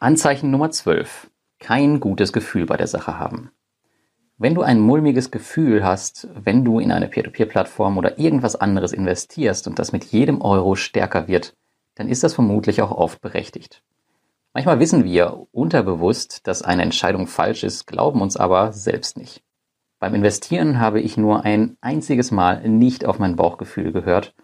Anzeichen 0.00 0.50
Nummer 0.50 0.72
12. 0.72 1.30
Kein 1.60 2.00
gutes 2.00 2.32
Gefühl 2.32 2.66
bei 2.66 2.76
der 2.76 2.88
Sache 2.88 3.16
haben. 3.16 3.52
Wenn 4.40 4.54
du 4.54 4.62
ein 4.62 4.78
mulmiges 4.78 5.32
Gefühl 5.32 5.84
hast, 5.84 6.28
wenn 6.32 6.64
du 6.64 6.78
in 6.78 6.92
eine 6.92 7.08
Peer-to-Peer-Plattform 7.08 7.98
oder 7.98 8.20
irgendwas 8.20 8.54
anderes 8.54 8.92
investierst 8.92 9.66
und 9.66 9.80
das 9.80 9.90
mit 9.90 10.04
jedem 10.04 10.40
Euro 10.40 10.76
stärker 10.76 11.26
wird, 11.26 11.56
dann 11.96 12.08
ist 12.08 12.22
das 12.22 12.34
vermutlich 12.34 12.80
auch 12.80 12.92
oft 12.92 13.20
berechtigt. 13.20 13.82
Manchmal 14.54 14.78
wissen 14.78 15.02
wir 15.02 15.48
unterbewusst, 15.50 16.46
dass 16.46 16.62
eine 16.62 16.82
Entscheidung 16.82 17.26
falsch 17.26 17.64
ist, 17.64 17.88
glauben 17.88 18.22
uns 18.22 18.36
aber 18.36 18.72
selbst 18.72 19.16
nicht. 19.16 19.42
Beim 19.98 20.14
Investieren 20.14 20.78
habe 20.78 21.00
ich 21.00 21.16
nur 21.16 21.44
ein 21.44 21.76
einziges 21.80 22.30
Mal 22.30 22.68
nicht 22.68 23.04
auf 23.06 23.18
mein 23.18 23.34
Bauchgefühl 23.34 23.90
gehört 23.90 24.34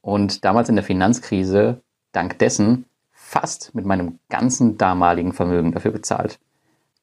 und 0.00 0.44
damals 0.44 0.68
in 0.68 0.76
der 0.76 0.84
Finanzkrise 0.84 1.82
dank 2.12 2.38
dessen 2.38 2.84
fast 3.10 3.74
mit 3.74 3.84
meinem 3.84 4.20
ganzen 4.28 4.78
damaligen 4.78 5.32
Vermögen 5.32 5.72
dafür 5.72 5.90
bezahlt. 5.90 6.38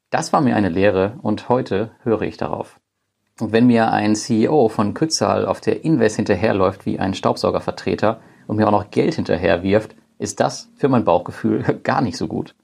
Das 0.10 0.32
war 0.32 0.40
mir 0.40 0.56
eine 0.56 0.70
Lehre 0.70 1.20
und 1.22 1.50
heute 1.50 1.92
höre 2.04 2.22
ich 2.22 2.38
darauf. 2.38 2.80
Und 3.40 3.52
wenn 3.52 3.68
mir 3.68 3.92
ein 3.92 4.16
CEO 4.16 4.70
von 4.70 4.94
Kützal 4.94 5.46
auf 5.46 5.60
der 5.60 5.84
Invest 5.84 6.16
hinterherläuft 6.16 6.86
wie 6.86 6.98
ein 6.98 7.14
Staubsaugervertreter 7.14 8.22
und 8.48 8.56
mir 8.56 8.68
auch 8.68 8.72
noch 8.72 8.90
Geld 8.90 9.16
hinterherwirft, 9.16 9.96
ist 10.18 10.40
das 10.40 10.70
für 10.76 10.88
mein 10.88 11.04
Bauchgefühl 11.04 11.62
gar 11.84 12.02
nicht 12.02 12.18
so 12.18 12.28
gut. 12.28 12.56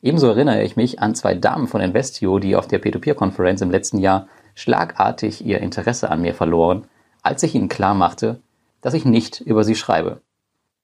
Ebenso 0.00 0.28
erinnere 0.28 0.62
ich 0.62 0.76
mich 0.76 1.00
an 1.00 1.14
zwei 1.14 1.34
Damen 1.34 1.66
von 1.66 1.80
Investio, 1.80 2.38
die 2.38 2.56
auf 2.56 2.68
der 2.68 2.80
P2P-Konferenz 2.80 3.60
im 3.60 3.70
letzten 3.70 3.98
Jahr 3.98 4.28
schlagartig 4.54 5.44
ihr 5.44 5.60
Interesse 5.60 6.10
an 6.10 6.22
mir 6.22 6.34
verloren, 6.34 6.86
als 7.22 7.42
ich 7.42 7.54
ihnen 7.54 7.68
klar 7.68 7.94
machte, 7.94 8.40
dass 8.80 8.94
ich 8.94 9.04
nicht 9.04 9.40
über 9.40 9.64
sie 9.64 9.74
schreibe. 9.74 10.20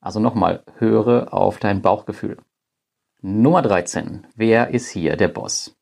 Also 0.01 0.21
nochmal, 0.21 0.63
höre 0.79 1.33
auf 1.33 1.59
dein 1.59 1.83
Bauchgefühl. 1.83 2.39
Nummer 3.21 3.63
13. 3.63 4.27
Wer 4.37 4.71
ist 4.71 4.89
hier 4.91 5.17
der 5.17 5.29
Boss? 5.29 5.78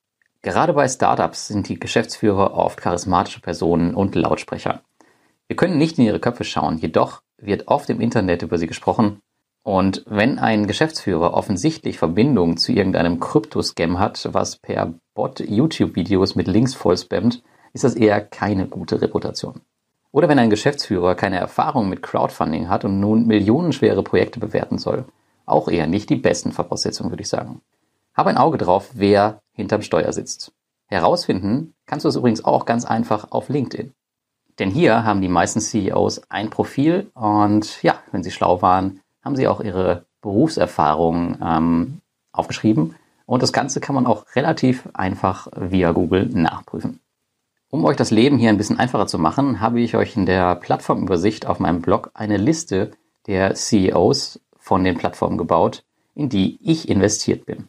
Gerade 0.47 0.75
bei 0.75 0.87
Startups 0.87 1.49
sind 1.49 1.69
die 1.69 1.81
Geschäftsführer 1.81 2.55
oft 2.55 2.81
charismatische 2.81 3.41
Personen 3.41 3.97
und 3.97 4.15
Lautsprecher. 4.15 4.81
Wir 5.49 5.57
können 5.57 5.77
nicht 5.77 5.99
in 5.99 6.05
ihre 6.05 6.21
Köpfe 6.21 6.45
schauen, 6.45 6.79
jedoch 6.79 7.21
wird 7.37 7.67
oft 7.67 7.91
im 7.91 8.01
Internet 8.01 8.45
über 8.45 8.57
sie 8.57 8.69
gesprochen. 8.69 9.19
Und 9.65 10.05
wenn 10.07 10.39
ein 10.39 10.69
Geschäftsführer 10.69 11.35
offensichtlich 11.35 11.99
Verbindung 11.99 12.59
zu 12.59 12.71
irgendeinem 12.71 13.19
Kryptoscam 13.19 13.99
hat, 13.99 14.29
was 14.31 14.55
per 14.55 14.95
Bot 15.15 15.41
YouTube-Videos 15.41 16.37
mit 16.37 16.47
Links 16.47 16.75
voll 16.75 16.97
spammt, 16.97 17.43
ist 17.73 17.83
das 17.83 17.97
eher 17.97 18.21
keine 18.21 18.69
gute 18.69 19.03
Reputation. 19.03 19.63
Oder 20.13 20.29
wenn 20.29 20.39
ein 20.39 20.51
Geschäftsführer 20.51 21.17
keine 21.17 21.41
Erfahrung 21.41 21.89
mit 21.89 22.03
Crowdfunding 22.03 22.69
hat 22.69 22.85
und 22.85 23.01
nun 23.01 23.27
millionenschwere 23.27 24.05
Projekte 24.05 24.39
bewerten 24.39 24.79
soll, 24.79 25.07
auch 25.45 25.67
eher 25.67 25.89
nicht 25.89 26.09
die 26.09 26.15
besten 26.15 26.53
Voraussetzungen, 26.53 27.11
würde 27.11 27.23
ich 27.23 27.29
sagen. 27.29 27.63
Hab 28.17 28.27
ein 28.29 28.39
Auge 28.39 28.57
drauf, 28.57 28.91
wer 28.95 29.43
hinterm 29.53 29.83
Steuer 29.83 30.11
sitzt. 30.13 30.53
Herausfinden 30.87 31.75
kannst 31.85 32.05
du 32.05 32.09
es 32.09 32.17
übrigens 32.17 32.43
auch 32.45 32.65
ganz 32.65 32.87
einfach 32.87 33.31
auf 33.31 33.51
LinkedIn. 33.51 33.93
Denn 34.59 34.71
hier 34.71 35.05
haben 35.05 35.21
die 35.21 35.29
meisten 35.29 35.61
CEOs 35.61 36.23
ein 36.31 36.49
Profil 36.49 37.11
und 37.13 37.83
ja, 37.83 37.99
wenn 38.13 38.23
sie 38.23 38.31
schlau 38.31 38.63
waren, 38.63 39.01
haben 39.23 39.37
sie 39.37 39.47
auch 39.49 39.61
ihre 39.61 40.07
Berufserfahrung 40.23 41.37
ähm, 41.43 42.01
aufgeschrieben. 42.33 42.95
Und 43.27 43.43
das 43.43 43.53
Ganze 43.53 43.81
kann 43.81 43.95
man 43.95 44.07
auch 44.07 44.25
relativ 44.35 44.89
einfach 44.95 45.49
via 45.55 45.93
Google 45.93 46.27
nachprüfen. 46.27 47.01
Um 47.69 47.85
euch 47.85 47.97
das 47.97 48.11
Leben 48.11 48.39
hier 48.39 48.49
ein 48.49 48.57
bisschen 48.57 48.79
einfacher 48.79 49.09
zu 49.09 49.19
machen, 49.19 49.61
habe 49.61 49.81
ich 49.81 49.95
euch 49.95 50.17
in 50.17 50.25
der 50.25 50.55
Plattformübersicht 50.55 51.47
auf 51.47 51.59
meinem 51.59 51.83
Blog 51.83 52.13
eine 52.15 52.39
Liste 52.39 52.93
der 53.27 53.55
CEOs 53.55 54.41
von 54.57 54.85
den 54.85 54.97
Plattformen 54.97 55.37
gebaut, 55.37 55.85
in 56.15 56.31
die 56.31 56.59
ich 56.63 56.89
investiert 56.89 57.45
bin. 57.45 57.69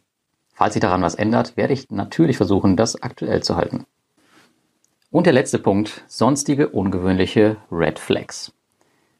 Falls 0.58 0.74
sich 0.74 0.82
daran 0.82 1.04
was 1.04 1.13
ändert, 1.13 1.56
werde 1.56 1.74
ich 1.74 1.91
natürlich 1.91 2.36
versuchen, 2.36 2.76
das 2.76 3.04
aktuell 3.04 3.43
zu 3.43 3.58
halten. 3.58 3.86
Und 5.12 5.28
der 5.28 5.34
letzte 5.34 5.60
Punkt, 5.60 6.04
sonstige 6.08 6.70
ungewöhnliche 6.70 7.58
Red 7.72 8.00
Flags. 8.00 8.52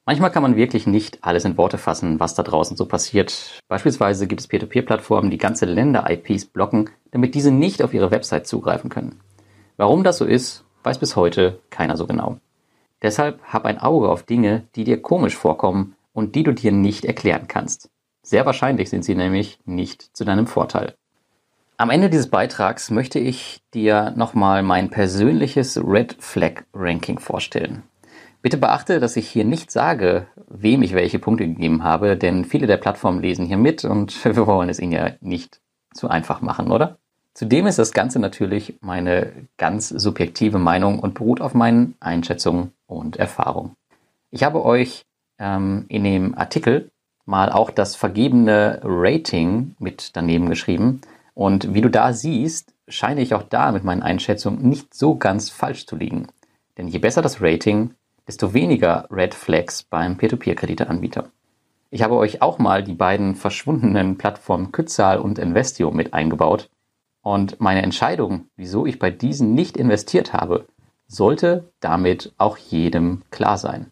Manchmal 0.04 0.32
kann 0.32 0.42
man 0.42 0.56
wirklich 0.56 0.88
nicht 0.88 1.24
alles 1.24 1.46
in 1.46 1.56
Worte 1.56 1.78
fassen, 1.78 2.20
was 2.20 2.34
da 2.34 2.42
draußen 2.42 2.76
so 2.76 2.88
passiert. 2.88 3.62
Beispielsweise 3.68 4.26
gibt 4.26 4.42
es 4.42 4.48
Peer-to-Peer-Plattformen, 4.48 5.30
die 5.30 5.38
ganze 5.38 5.66
Länder-IPs 5.66 6.46
blocken, 6.46 6.90
damit 7.12 7.36
diese 7.36 7.52
nicht 7.52 7.84
auf 7.84 7.94
ihre 7.94 8.10
Website 8.10 8.48
zugreifen 8.48 8.90
können. 8.90 9.20
Warum 9.76 10.04
das 10.04 10.18
so 10.18 10.26
ist, 10.26 10.64
weiß 10.82 10.98
bis 10.98 11.16
heute 11.16 11.60
keiner 11.70 11.98
so 11.98 12.08
genau. 12.08 12.40
Deshalb 13.04 13.44
hab 13.44 13.66
ein 13.66 13.78
Auge 13.78 14.10
auf 14.10 14.24
Dinge, 14.24 14.64
die 14.76 14.86
dir 14.86 15.04
komisch 15.04 15.36
vorkommen 15.36 15.96
und 16.14 16.34
die 16.34 16.42
du 16.42 16.52
dir 16.52 16.72
nicht 16.72 17.06
erklären 17.06 17.48
kannst. 17.48 17.92
Sehr 18.24 18.48
wahrscheinlich 18.48 18.90
sind 18.90 19.06
sie 19.06 19.14
nämlich 19.14 19.60
nicht 19.66 20.02
zu 20.18 20.26
deinem 20.26 20.48
Vorteil. 20.48 20.96
Am 21.80 21.92
Ende 21.92 22.10
dieses 22.10 22.32
Beitrags 22.32 22.90
möchte 22.90 23.20
ich 23.20 23.62
dir 23.76 24.12
nochmal 24.16 24.64
mein 24.64 24.90
persönliches 24.90 25.78
Red 25.78 26.16
Flag 26.18 26.64
Ranking 26.74 27.20
vorstellen. 27.20 27.84
Bitte 28.42 28.58
beachte, 28.58 29.00
dass 29.00 29.16
ich 29.16 29.30
hier 29.30 29.46
nicht 29.46 29.70
sage, 29.70 30.26
wem 30.50 30.82
ich 30.82 30.96
welche 30.96 31.20
Punkte 31.20 31.48
gegeben 31.48 31.84
habe, 31.84 32.18
denn 32.18 32.46
viele 32.46 32.66
der 32.66 32.78
Plattformen 32.78 33.22
lesen 33.22 33.46
hier 33.46 33.58
mit 33.58 33.86
und 33.86 34.26
wir 34.26 34.48
wollen 34.48 34.70
es 34.70 34.80
ihnen 34.80 34.92
ja 34.92 35.12
nicht 35.22 35.62
zu 35.94 36.10
einfach 36.10 36.42
machen, 36.42 36.72
oder? 36.72 36.98
Zudem 37.36 37.68
ist 37.68 37.78
das 37.78 37.94
Ganze 37.94 38.18
natürlich 38.18 38.80
meine 38.82 39.32
ganz 39.58 39.90
subjektive 39.90 40.58
Meinung 40.58 40.98
und 40.98 41.14
beruht 41.14 41.42
auf 41.42 41.54
meinen 41.54 41.94
Einschätzungen 42.00 42.72
und 42.88 43.18
Erfahrungen. 43.18 43.76
Ich 44.32 44.44
habe 44.44 44.66
euch 44.66 45.06
ähm, 45.38 45.86
in 45.90 46.04
dem 46.04 46.36
Artikel 46.36 46.90
mal 47.26 47.52
auch 47.52 47.70
das 47.70 47.96
vergebene 47.96 48.82
Rating 48.84 49.76
mit 49.78 50.16
daneben 50.16 50.50
geschrieben 50.50 51.02
und 51.38 51.76
wie 51.76 51.82
du 51.82 51.90
da 51.92 52.14
siehst, 52.14 52.74
scheine 52.88 53.22
ich 53.22 53.36
auch 53.36 53.44
da 53.44 53.72
mit 53.72 53.84
meinen 53.84 54.02
Einschätzungen 54.02 54.68
nicht 54.68 54.96
so 54.96 55.18
ganz 55.18 55.52
falsch 55.52 55.86
zu 55.86 55.96
liegen. 55.96 56.26
Denn 56.80 56.88
je 56.88 56.98
besser 56.98 57.22
das 57.22 57.44
Rating, 57.44 57.94
desto 58.26 58.56
weniger 58.56 59.08
Red 59.12 59.36
Flags 59.36 59.84
beim 59.84 60.18
Peer-to-Peer-Krediteanbieter. 60.18 61.30
Ich 61.92 62.02
habe 62.02 62.16
euch 62.16 62.42
auch 62.42 62.58
mal 62.58 62.84
die 62.84 62.96
beiden 62.96 63.36
verschwundenen 63.36 64.18
Plattformen 64.18 64.72
Kützal 64.72 65.20
und 65.20 65.38
Investio 65.38 65.92
mit 65.92 66.16
eingebaut. 66.16 66.72
Und 67.22 67.62
meine 67.62 67.84
Entscheidung, 67.84 68.46
wieso 68.56 68.88
ich 68.88 68.98
bei 68.98 69.12
diesen 69.12 69.54
nicht 69.54 69.78
investiert 69.78 70.34
habe, 70.34 70.66
sollte 71.06 71.72
damit 71.82 72.34
auch 72.40 72.58
jedem 72.58 73.22
klar 73.30 73.60
sein. 73.60 73.92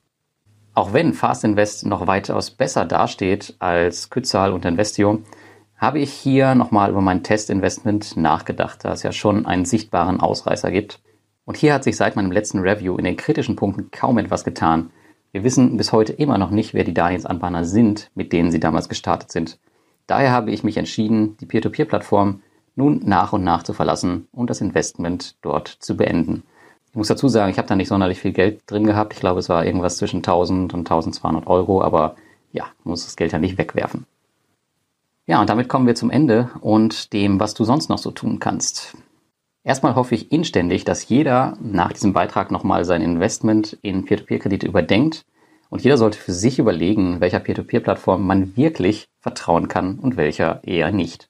Auch 0.74 0.94
wenn 0.94 1.14
Fast 1.14 1.44
Invest 1.44 1.86
noch 1.86 2.08
weitaus 2.08 2.50
besser 2.50 2.86
dasteht 2.86 3.56
als 3.60 4.10
Kützal 4.10 4.52
und 4.52 4.66
Investio, 4.66 5.22
habe 5.78 6.00
ich 6.00 6.12
hier 6.12 6.56
nochmal 6.56 6.90
über 6.90 7.02
mein 7.02 7.24
Testinvestment 7.24 8.16
nachgedacht, 8.18 8.86
da 8.86 8.94
es 8.94 9.04
ja 9.04 9.12
schon 9.12 9.46
einen 9.46 9.66
sichtbaren 9.66 10.20
Ausreißer 10.20 10.72
gibt. 10.72 11.02
Und 11.44 11.58
hier 11.58 11.74
hat 11.74 11.84
sich 11.84 11.98
seit 11.98 12.16
meinem 12.16 12.32
letzten 12.32 12.60
Review 12.60 12.98
in 12.98 13.06
den 13.06 13.18
kritischen 13.18 13.56
Punkten 13.56 13.92
kaum 13.92 14.18
etwas 14.18 14.44
getan. 14.44 14.90
Wir 15.32 15.44
wissen 15.44 15.78
bis 15.78 15.92
heute 15.92 16.14
immer 16.14 16.38
noch 16.38 16.50
nicht, 16.50 16.74
wer 16.74 16.84
die 16.84 16.94
Darlehensanbahner 16.94 17.66
sind, 17.66 18.10
mit 18.16 18.32
denen 18.32 18.52
sie 18.52 18.60
damals 18.60 18.90
gestartet 18.90 19.32
sind. 19.32 19.60
Daher 20.08 20.32
habe 20.32 20.52
ich 20.52 20.64
mich 20.64 20.78
entschieden, 20.78 21.36
die 21.38 21.46
Peer-to-Peer-Plattform 21.46 22.42
nun 22.76 23.02
nach 23.04 23.34
und 23.34 23.44
nach 23.44 23.64
zu 23.64 23.74
verlassen 23.74 24.28
und 24.32 24.50
das 24.50 24.62
Investment 24.62 25.36
dort 25.42 25.68
zu 25.68 25.98
beenden. 25.98 26.44
Ich 26.90 26.96
muss 26.96 27.08
dazu 27.10 27.28
sagen, 27.28 27.52
ich 27.52 27.58
habe 27.58 27.68
da 27.68 27.76
nicht 27.76 27.90
sonderlich 27.90 28.20
viel 28.20 28.32
Geld 28.32 28.62
drin 28.68 28.86
gehabt. 28.86 29.14
Ich 29.14 29.20
glaube, 29.20 29.40
es 29.40 29.50
war 29.50 29.66
irgendwas 29.66 29.98
zwischen 29.98 30.18
1000 30.18 30.74
und 30.74 30.80
1200 30.80 31.48
Euro, 31.48 31.82
aber 31.82 32.16
ja, 32.54 32.68
muss 32.86 33.04
das 33.04 33.18
Geld 33.18 33.34
ja 33.34 33.40
nicht 33.40 33.58
wegwerfen. 33.58 34.06
Ja, 35.28 35.42
und 35.42 35.50
damit 35.50 35.70
kommen 35.70 35.88
wir 35.88 35.96
zum 35.96 36.12
Ende 36.12 36.52
und 36.62 37.12
dem, 37.12 37.40
was 37.40 37.56
du 37.56 37.64
sonst 37.64 37.90
noch 37.90 37.98
so 37.98 38.12
tun 38.12 38.40
kannst. 38.40 38.96
Erstmal 39.64 39.96
hoffe 39.96 40.14
ich 40.14 40.32
inständig, 40.32 40.86
dass 40.86 41.10
jeder 41.10 41.58
nach 41.60 41.92
diesem 41.92 42.14
Beitrag 42.14 42.52
nochmal 42.52 42.86
sein 42.86 43.02
Investment 43.02 43.80
in 43.82 44.06
Peer-to-Peer-Kredite 44.06 44.68
überdenkt 44.68 45.26
und 45.70 45.84
jeder 45.84 45.98
sollte 45.98 46.20
für 46.20 46.32
sich 46.32 46.60
überlegen, 46.60 47.22
welcher 47.22 47.40
Peer-to-Peer-Plattform 47.40 48.26
man 48.28 48.56
wirklich 48.56 49.08
vertrauen 49.20 49.68
kann 49.68 49.98
und 49.98 50.16
welcher 50.16 50.64
eher 50.64 50.92
nicht. 50.92 51.30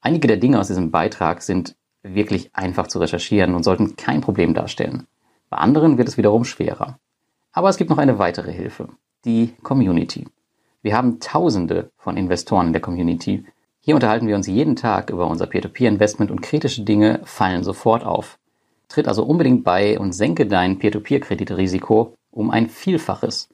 Einige 0.00 0.28
der 0.28 0.36
Dinge 0.36 0.60
aus 0.60 0.68
diesem 0.68 0.92
Beitrag 0.92 1.42
sind 1.42 1.74
wirklich 2.04 2.54
einfach 2.54 2.86
zu 2.86 3.00
recherchieren 3.00 3.56
und 3.56 3.64
sollten 3.64 3.96
kein 3.96 4.20
Problem 4.20 4.54
darstellen. 4.54 5.08
Bei 5.50 5.56
anderen 5.56 5.98
wird 5.98 6.06
es 6.08 6.16
wiederum 6.16 6.44
schwerer. 6.44 7.00
Aber 7.52 7.68
es 7.68 7.76
gibt 7.76 7.90
noch 7.90 7.98
eine 7.98 8.20
weitere 8.20 8.52
Hilfe, 8.52 8.88
die 9.24 9.54
Community. 9.62 10.26
Wir 10.82 10.96
haben 10.96 11.20
Tausende 11.20 11.92
von 11.96 12.16
Investoren 12.16 12.66
in 12.66 12.72
der 12.72 12.82
Community. 12.82 13.44
Hier 13.78 13.94
unterhalten 13.94 14.26
wir 14.26 14.34
uns 14.34 14.48
jeden 14.48 14.74
Tag 14.74 15.10
über 15.10 15.28
unser 15.28 15.46
Peer-to-Peer-Investment 15.46 16.32
und 16.32 16.42
kritische 16.42 16.82
Dinge 16.82 17.20
fallen 17.22 17.62
sofort 17.62 18.04
auf. 18.04 18.40
Tritt 18.88 19.06
also 19.06 19.24
unbedingt 19.24 19.62
bei 19.62 19.96
und 19.96 20.12
senke 20.12 20.46
dein 20.46 20.80
Peer-to-Peer-Kreditrisiko 20.80 22.14
um 22.32 22.50
ein 22.50 22.68
Vielfaches. 22.68 23.48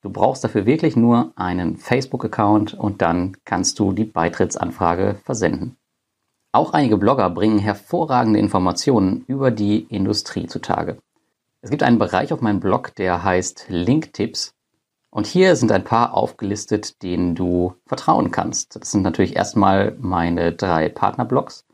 Du 0.00 0.08
brauchst 0.08 0.42
dafür 0.42 0.64
wirklich 0.64 0.96
nur 0.96 1.32
einen 1.36 1.76
Facebook-Account 1.76 2.72
und 2.72 3.02
dann 3.02 3.36
kannst 3.44 3.78
du 3.78 3.92
die 3.92 4.04
Beitrittsanfrage 4.04 5.20
versenden. 5.22 5.76
Auch 6.52 6.72
einige 6.72 6.96
Blogger 6.96 7.28
bringen 7.28 7.58
hervorragende 7.58 8.38
Informationen 8.38 9.24
über 9.26 9.50
die 9.50 9.80
Industrie 9.90 10.46
zutage. 10.46 10.96
Es 11.60 11.68
gibt 11.68 11.82
einen 11.82 11.98
Bereich 11.98 12.32
auf 12.32 12.40
meinem 12.40 12.60
Blog, 12.60 12.94
der 12.94 13.22
heißt 13.22 13.66
Link-Tipps. 13.68 14.54
Und 15.10 15.26
hier 15.26 15.56
sind 15.56 15.72
ein 15.72 15.84
paar 15.84 16.14
aufgelistet, 16.14 17.02
denen 17.02 17.34
du 17.34 17.74
vertrauen 17.86 18.30
kannst. 18.30 18.76
Das 18.76 18.92
sind 18.92 19.02
natürlich 19.02 19.34
erstmal 19.34 19.96
meine 19.98 20.52
drei 20.52 20.88
Partnerblogs. 20.88 21.66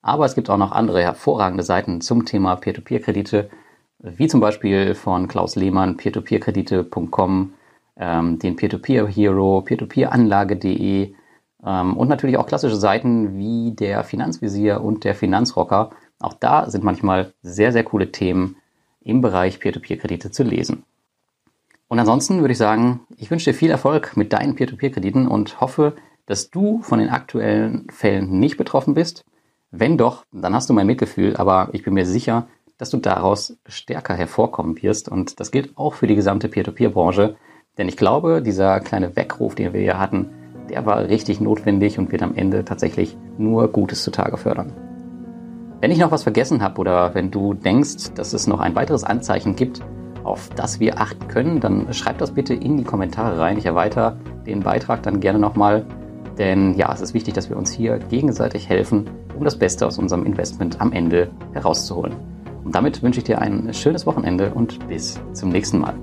Aber 0.00 0.26
es 0.26 0.34
gibt 0.34 0.48
auch 0.48 0.58
noch 0.58 0.70
andere 0.70 1.02
hervorragende 1.02 1.64
Seiten 1.64 2.00
zum 2.00 2.24
Thema 2.24 2.56
Peer-to-Peer-Kredite, 2.56 3.50
wie 3.98 4.28
zum 4.28 4.40
Beispiel 4.40 4.94
von 4.94 5.28
Klaus 5.28 5.56
Lehmann, 5.56 5.96
peertopeerkredite.com, 5.96 7.54
ähm, 7.96 8.38
den 8.38 8.56
Peer-to-Peer-Hero, 8.56 9.62
peer-to-peer-anlage.de 9.62 11.14
ähm, 11.64 11.96
und 11.96 12.08
natürlich 12.08 12.36
auch 12.36 12.46
klassische 12.46 12.76
Seiten 12.76 13.38
wie 13.38 13.72
der 13.72 14.04
Finanzvisier 14.04 14.82
und 14.82 15.04
der 15.04 15.14
Finanzrocker. 15.14 15.90
Auch 16.20 16.34
da 16.34 16.70
sind 16.70 16.84
manchmal 16.84 17.32
sehr, 17.42 17.72
sehr 17.72 17.84
coole 17.84 18.12
Themen 18.12 18.56
im 19.00 19.20
Bereich 19.20 19.58
Peer-to-Peer-Kredite 19.58 20.30
zu 20.30 20.42
lesen. 20.42 20.84
Und 21.88 21.98
ansonsten 21.98 22.40
würde 22.40 22.52
ich 22.52 22.58
sagen, 22.58 23.00
ich 23.16 23.30
wünsche 23.30 23.50
dir 23.50 23.56
viel 23.56 23.70
Erfolg 23.70 24.16
mit 24.16 24.32
deinen 24.32 24.54
Peer-to-Peer-Krediten 24.54 25.28
und 25.28 25.60
hoffe, 25.60 25.94
dass 26.26 26.50
du 26.50 26.80
von 26.82 26.98
den 26.98 27.10
aktuellen 27.10 27.86
Fällen 27.90 28.38
nicht 28.38 28.56
betroffen 28.56 28.94
bist 28.94 29.24
wenn 29.76 29.98
doch, 29.98 30.24
dann 30.30 30.54
hast 30.54 30.70
du 30.70 30.72
mein 30.72 30.86
Mitgefühl, 30.86 31.36
aber 31.36 31.70
ich 31.72 31.82
bin 31.82 31.94
mir 31.94 32.06
sicher, 32.06 32.46
dass 32.78 32.90
du 32.90 32.98
daraus 32.98 33.56
stärker 33.66 34.14
hervorkommen 34.14 34.80
wirst. 34.80 35.08
Und 35.08 35.40
das 35.40 35.50
gilt 35.50 35.76
auch 35.76 35.94
für 35.94 36.06
die 36.06 36.14
gesamte 36.14 36.48
Peer-to-Peer-Branche. 36.48 37.34
Denn 37.76 37.88
ich 37.88 37.96
glaube, 37.96 38.40
dieser 38.40 38.78
kleine 38.78 39.16
Weckruf, 39.16 39.56
den 39.56 39.72
wir 39.72 39.80
hier 39.80 39.98
hatten, 39.98 40.30
der 40.70 40.86
war 40.86 41.08
richtig 41.08 41.40
notwendig 41.40 41.98
und 41.98 42.12
wird 42.12 42.22
am 42.22 42.36
Ende 42.36 42.64
tatsächlich 42.64 43.16
nur 43.36 43.66
Gutes 43.66 44.04
zutage 44.04 44.36
fördern. 44.36 44.72
Wenn 45.80 45.90
ich 45.90 45.98
noch 45.98 46.12
was 46.12 46.22
vergessen 46.22 46.62
habe 46.62 46.80
oder 46.80 47.16
wenn 47.16 47.32
du 47.32 47.52
denkst, 47.52 48.14
dass 48.14 48.32
es 48.32 48.46
noch 48.46 48.60
ein 48.60 48.76
weiteres 48.76 49.02
Anzeichen 49.02 49.56
gibt, 49.56 49.80
auf 50.24 50.48
das 50.56 50.80
wir 50.80 51.00
achten 51.00 51.28
können, 51.28 51.60
dann 51.60 51.92
schreib 51.92 52.18
das 52.18 52.32
bitte 52.32 52.54
in 52.54 52.76
die 52.76 52.84
Kommentare 52.84 53.38
rein. 53.38 53.58
Ich 53.58 53.66
erweitere 53.66 54.16
den 54.46 54.60
Beitrag 54.60 55.02
dann 55.02 55.20
gerne 55.20 55.38
nochmal. 55.38 55.84
Denn 56.38 56.74
ja, 56.74 56.92
es 56.92 57.00
ist 57.00 57.14
wichtig, 57.14 57.34
dass 57.34 57.48
wir 57.48 57.56
uns 57.56 57.70
hier 57.70 57.98
gegenseitig 57.98 58.68
helfen 58.68 59.08
um 59.36 59.44
das 59.44 59.58
Beste 59.58 59.86
aus 59.86 59.98
unserem 59.98 60.24
Investment 60.24 60.80
am 60.80 60.92
Ende 60.92 61.30
herauszuholen. 61.52 62.14
Und 62.64 62.74
damit 62.74 63.02
wünsche 63.02 63.18
ich 63.18 63.24
dir 63.24 63.40
ein 63.40 63.72
schönes 63.74 64.06
Wochenende 64.06 64.52
und 64.54 64.86
bis 64.88 65.20
zum 65.32 65.50
nächsten 65.50 65.78
Mal. 65.78 65.94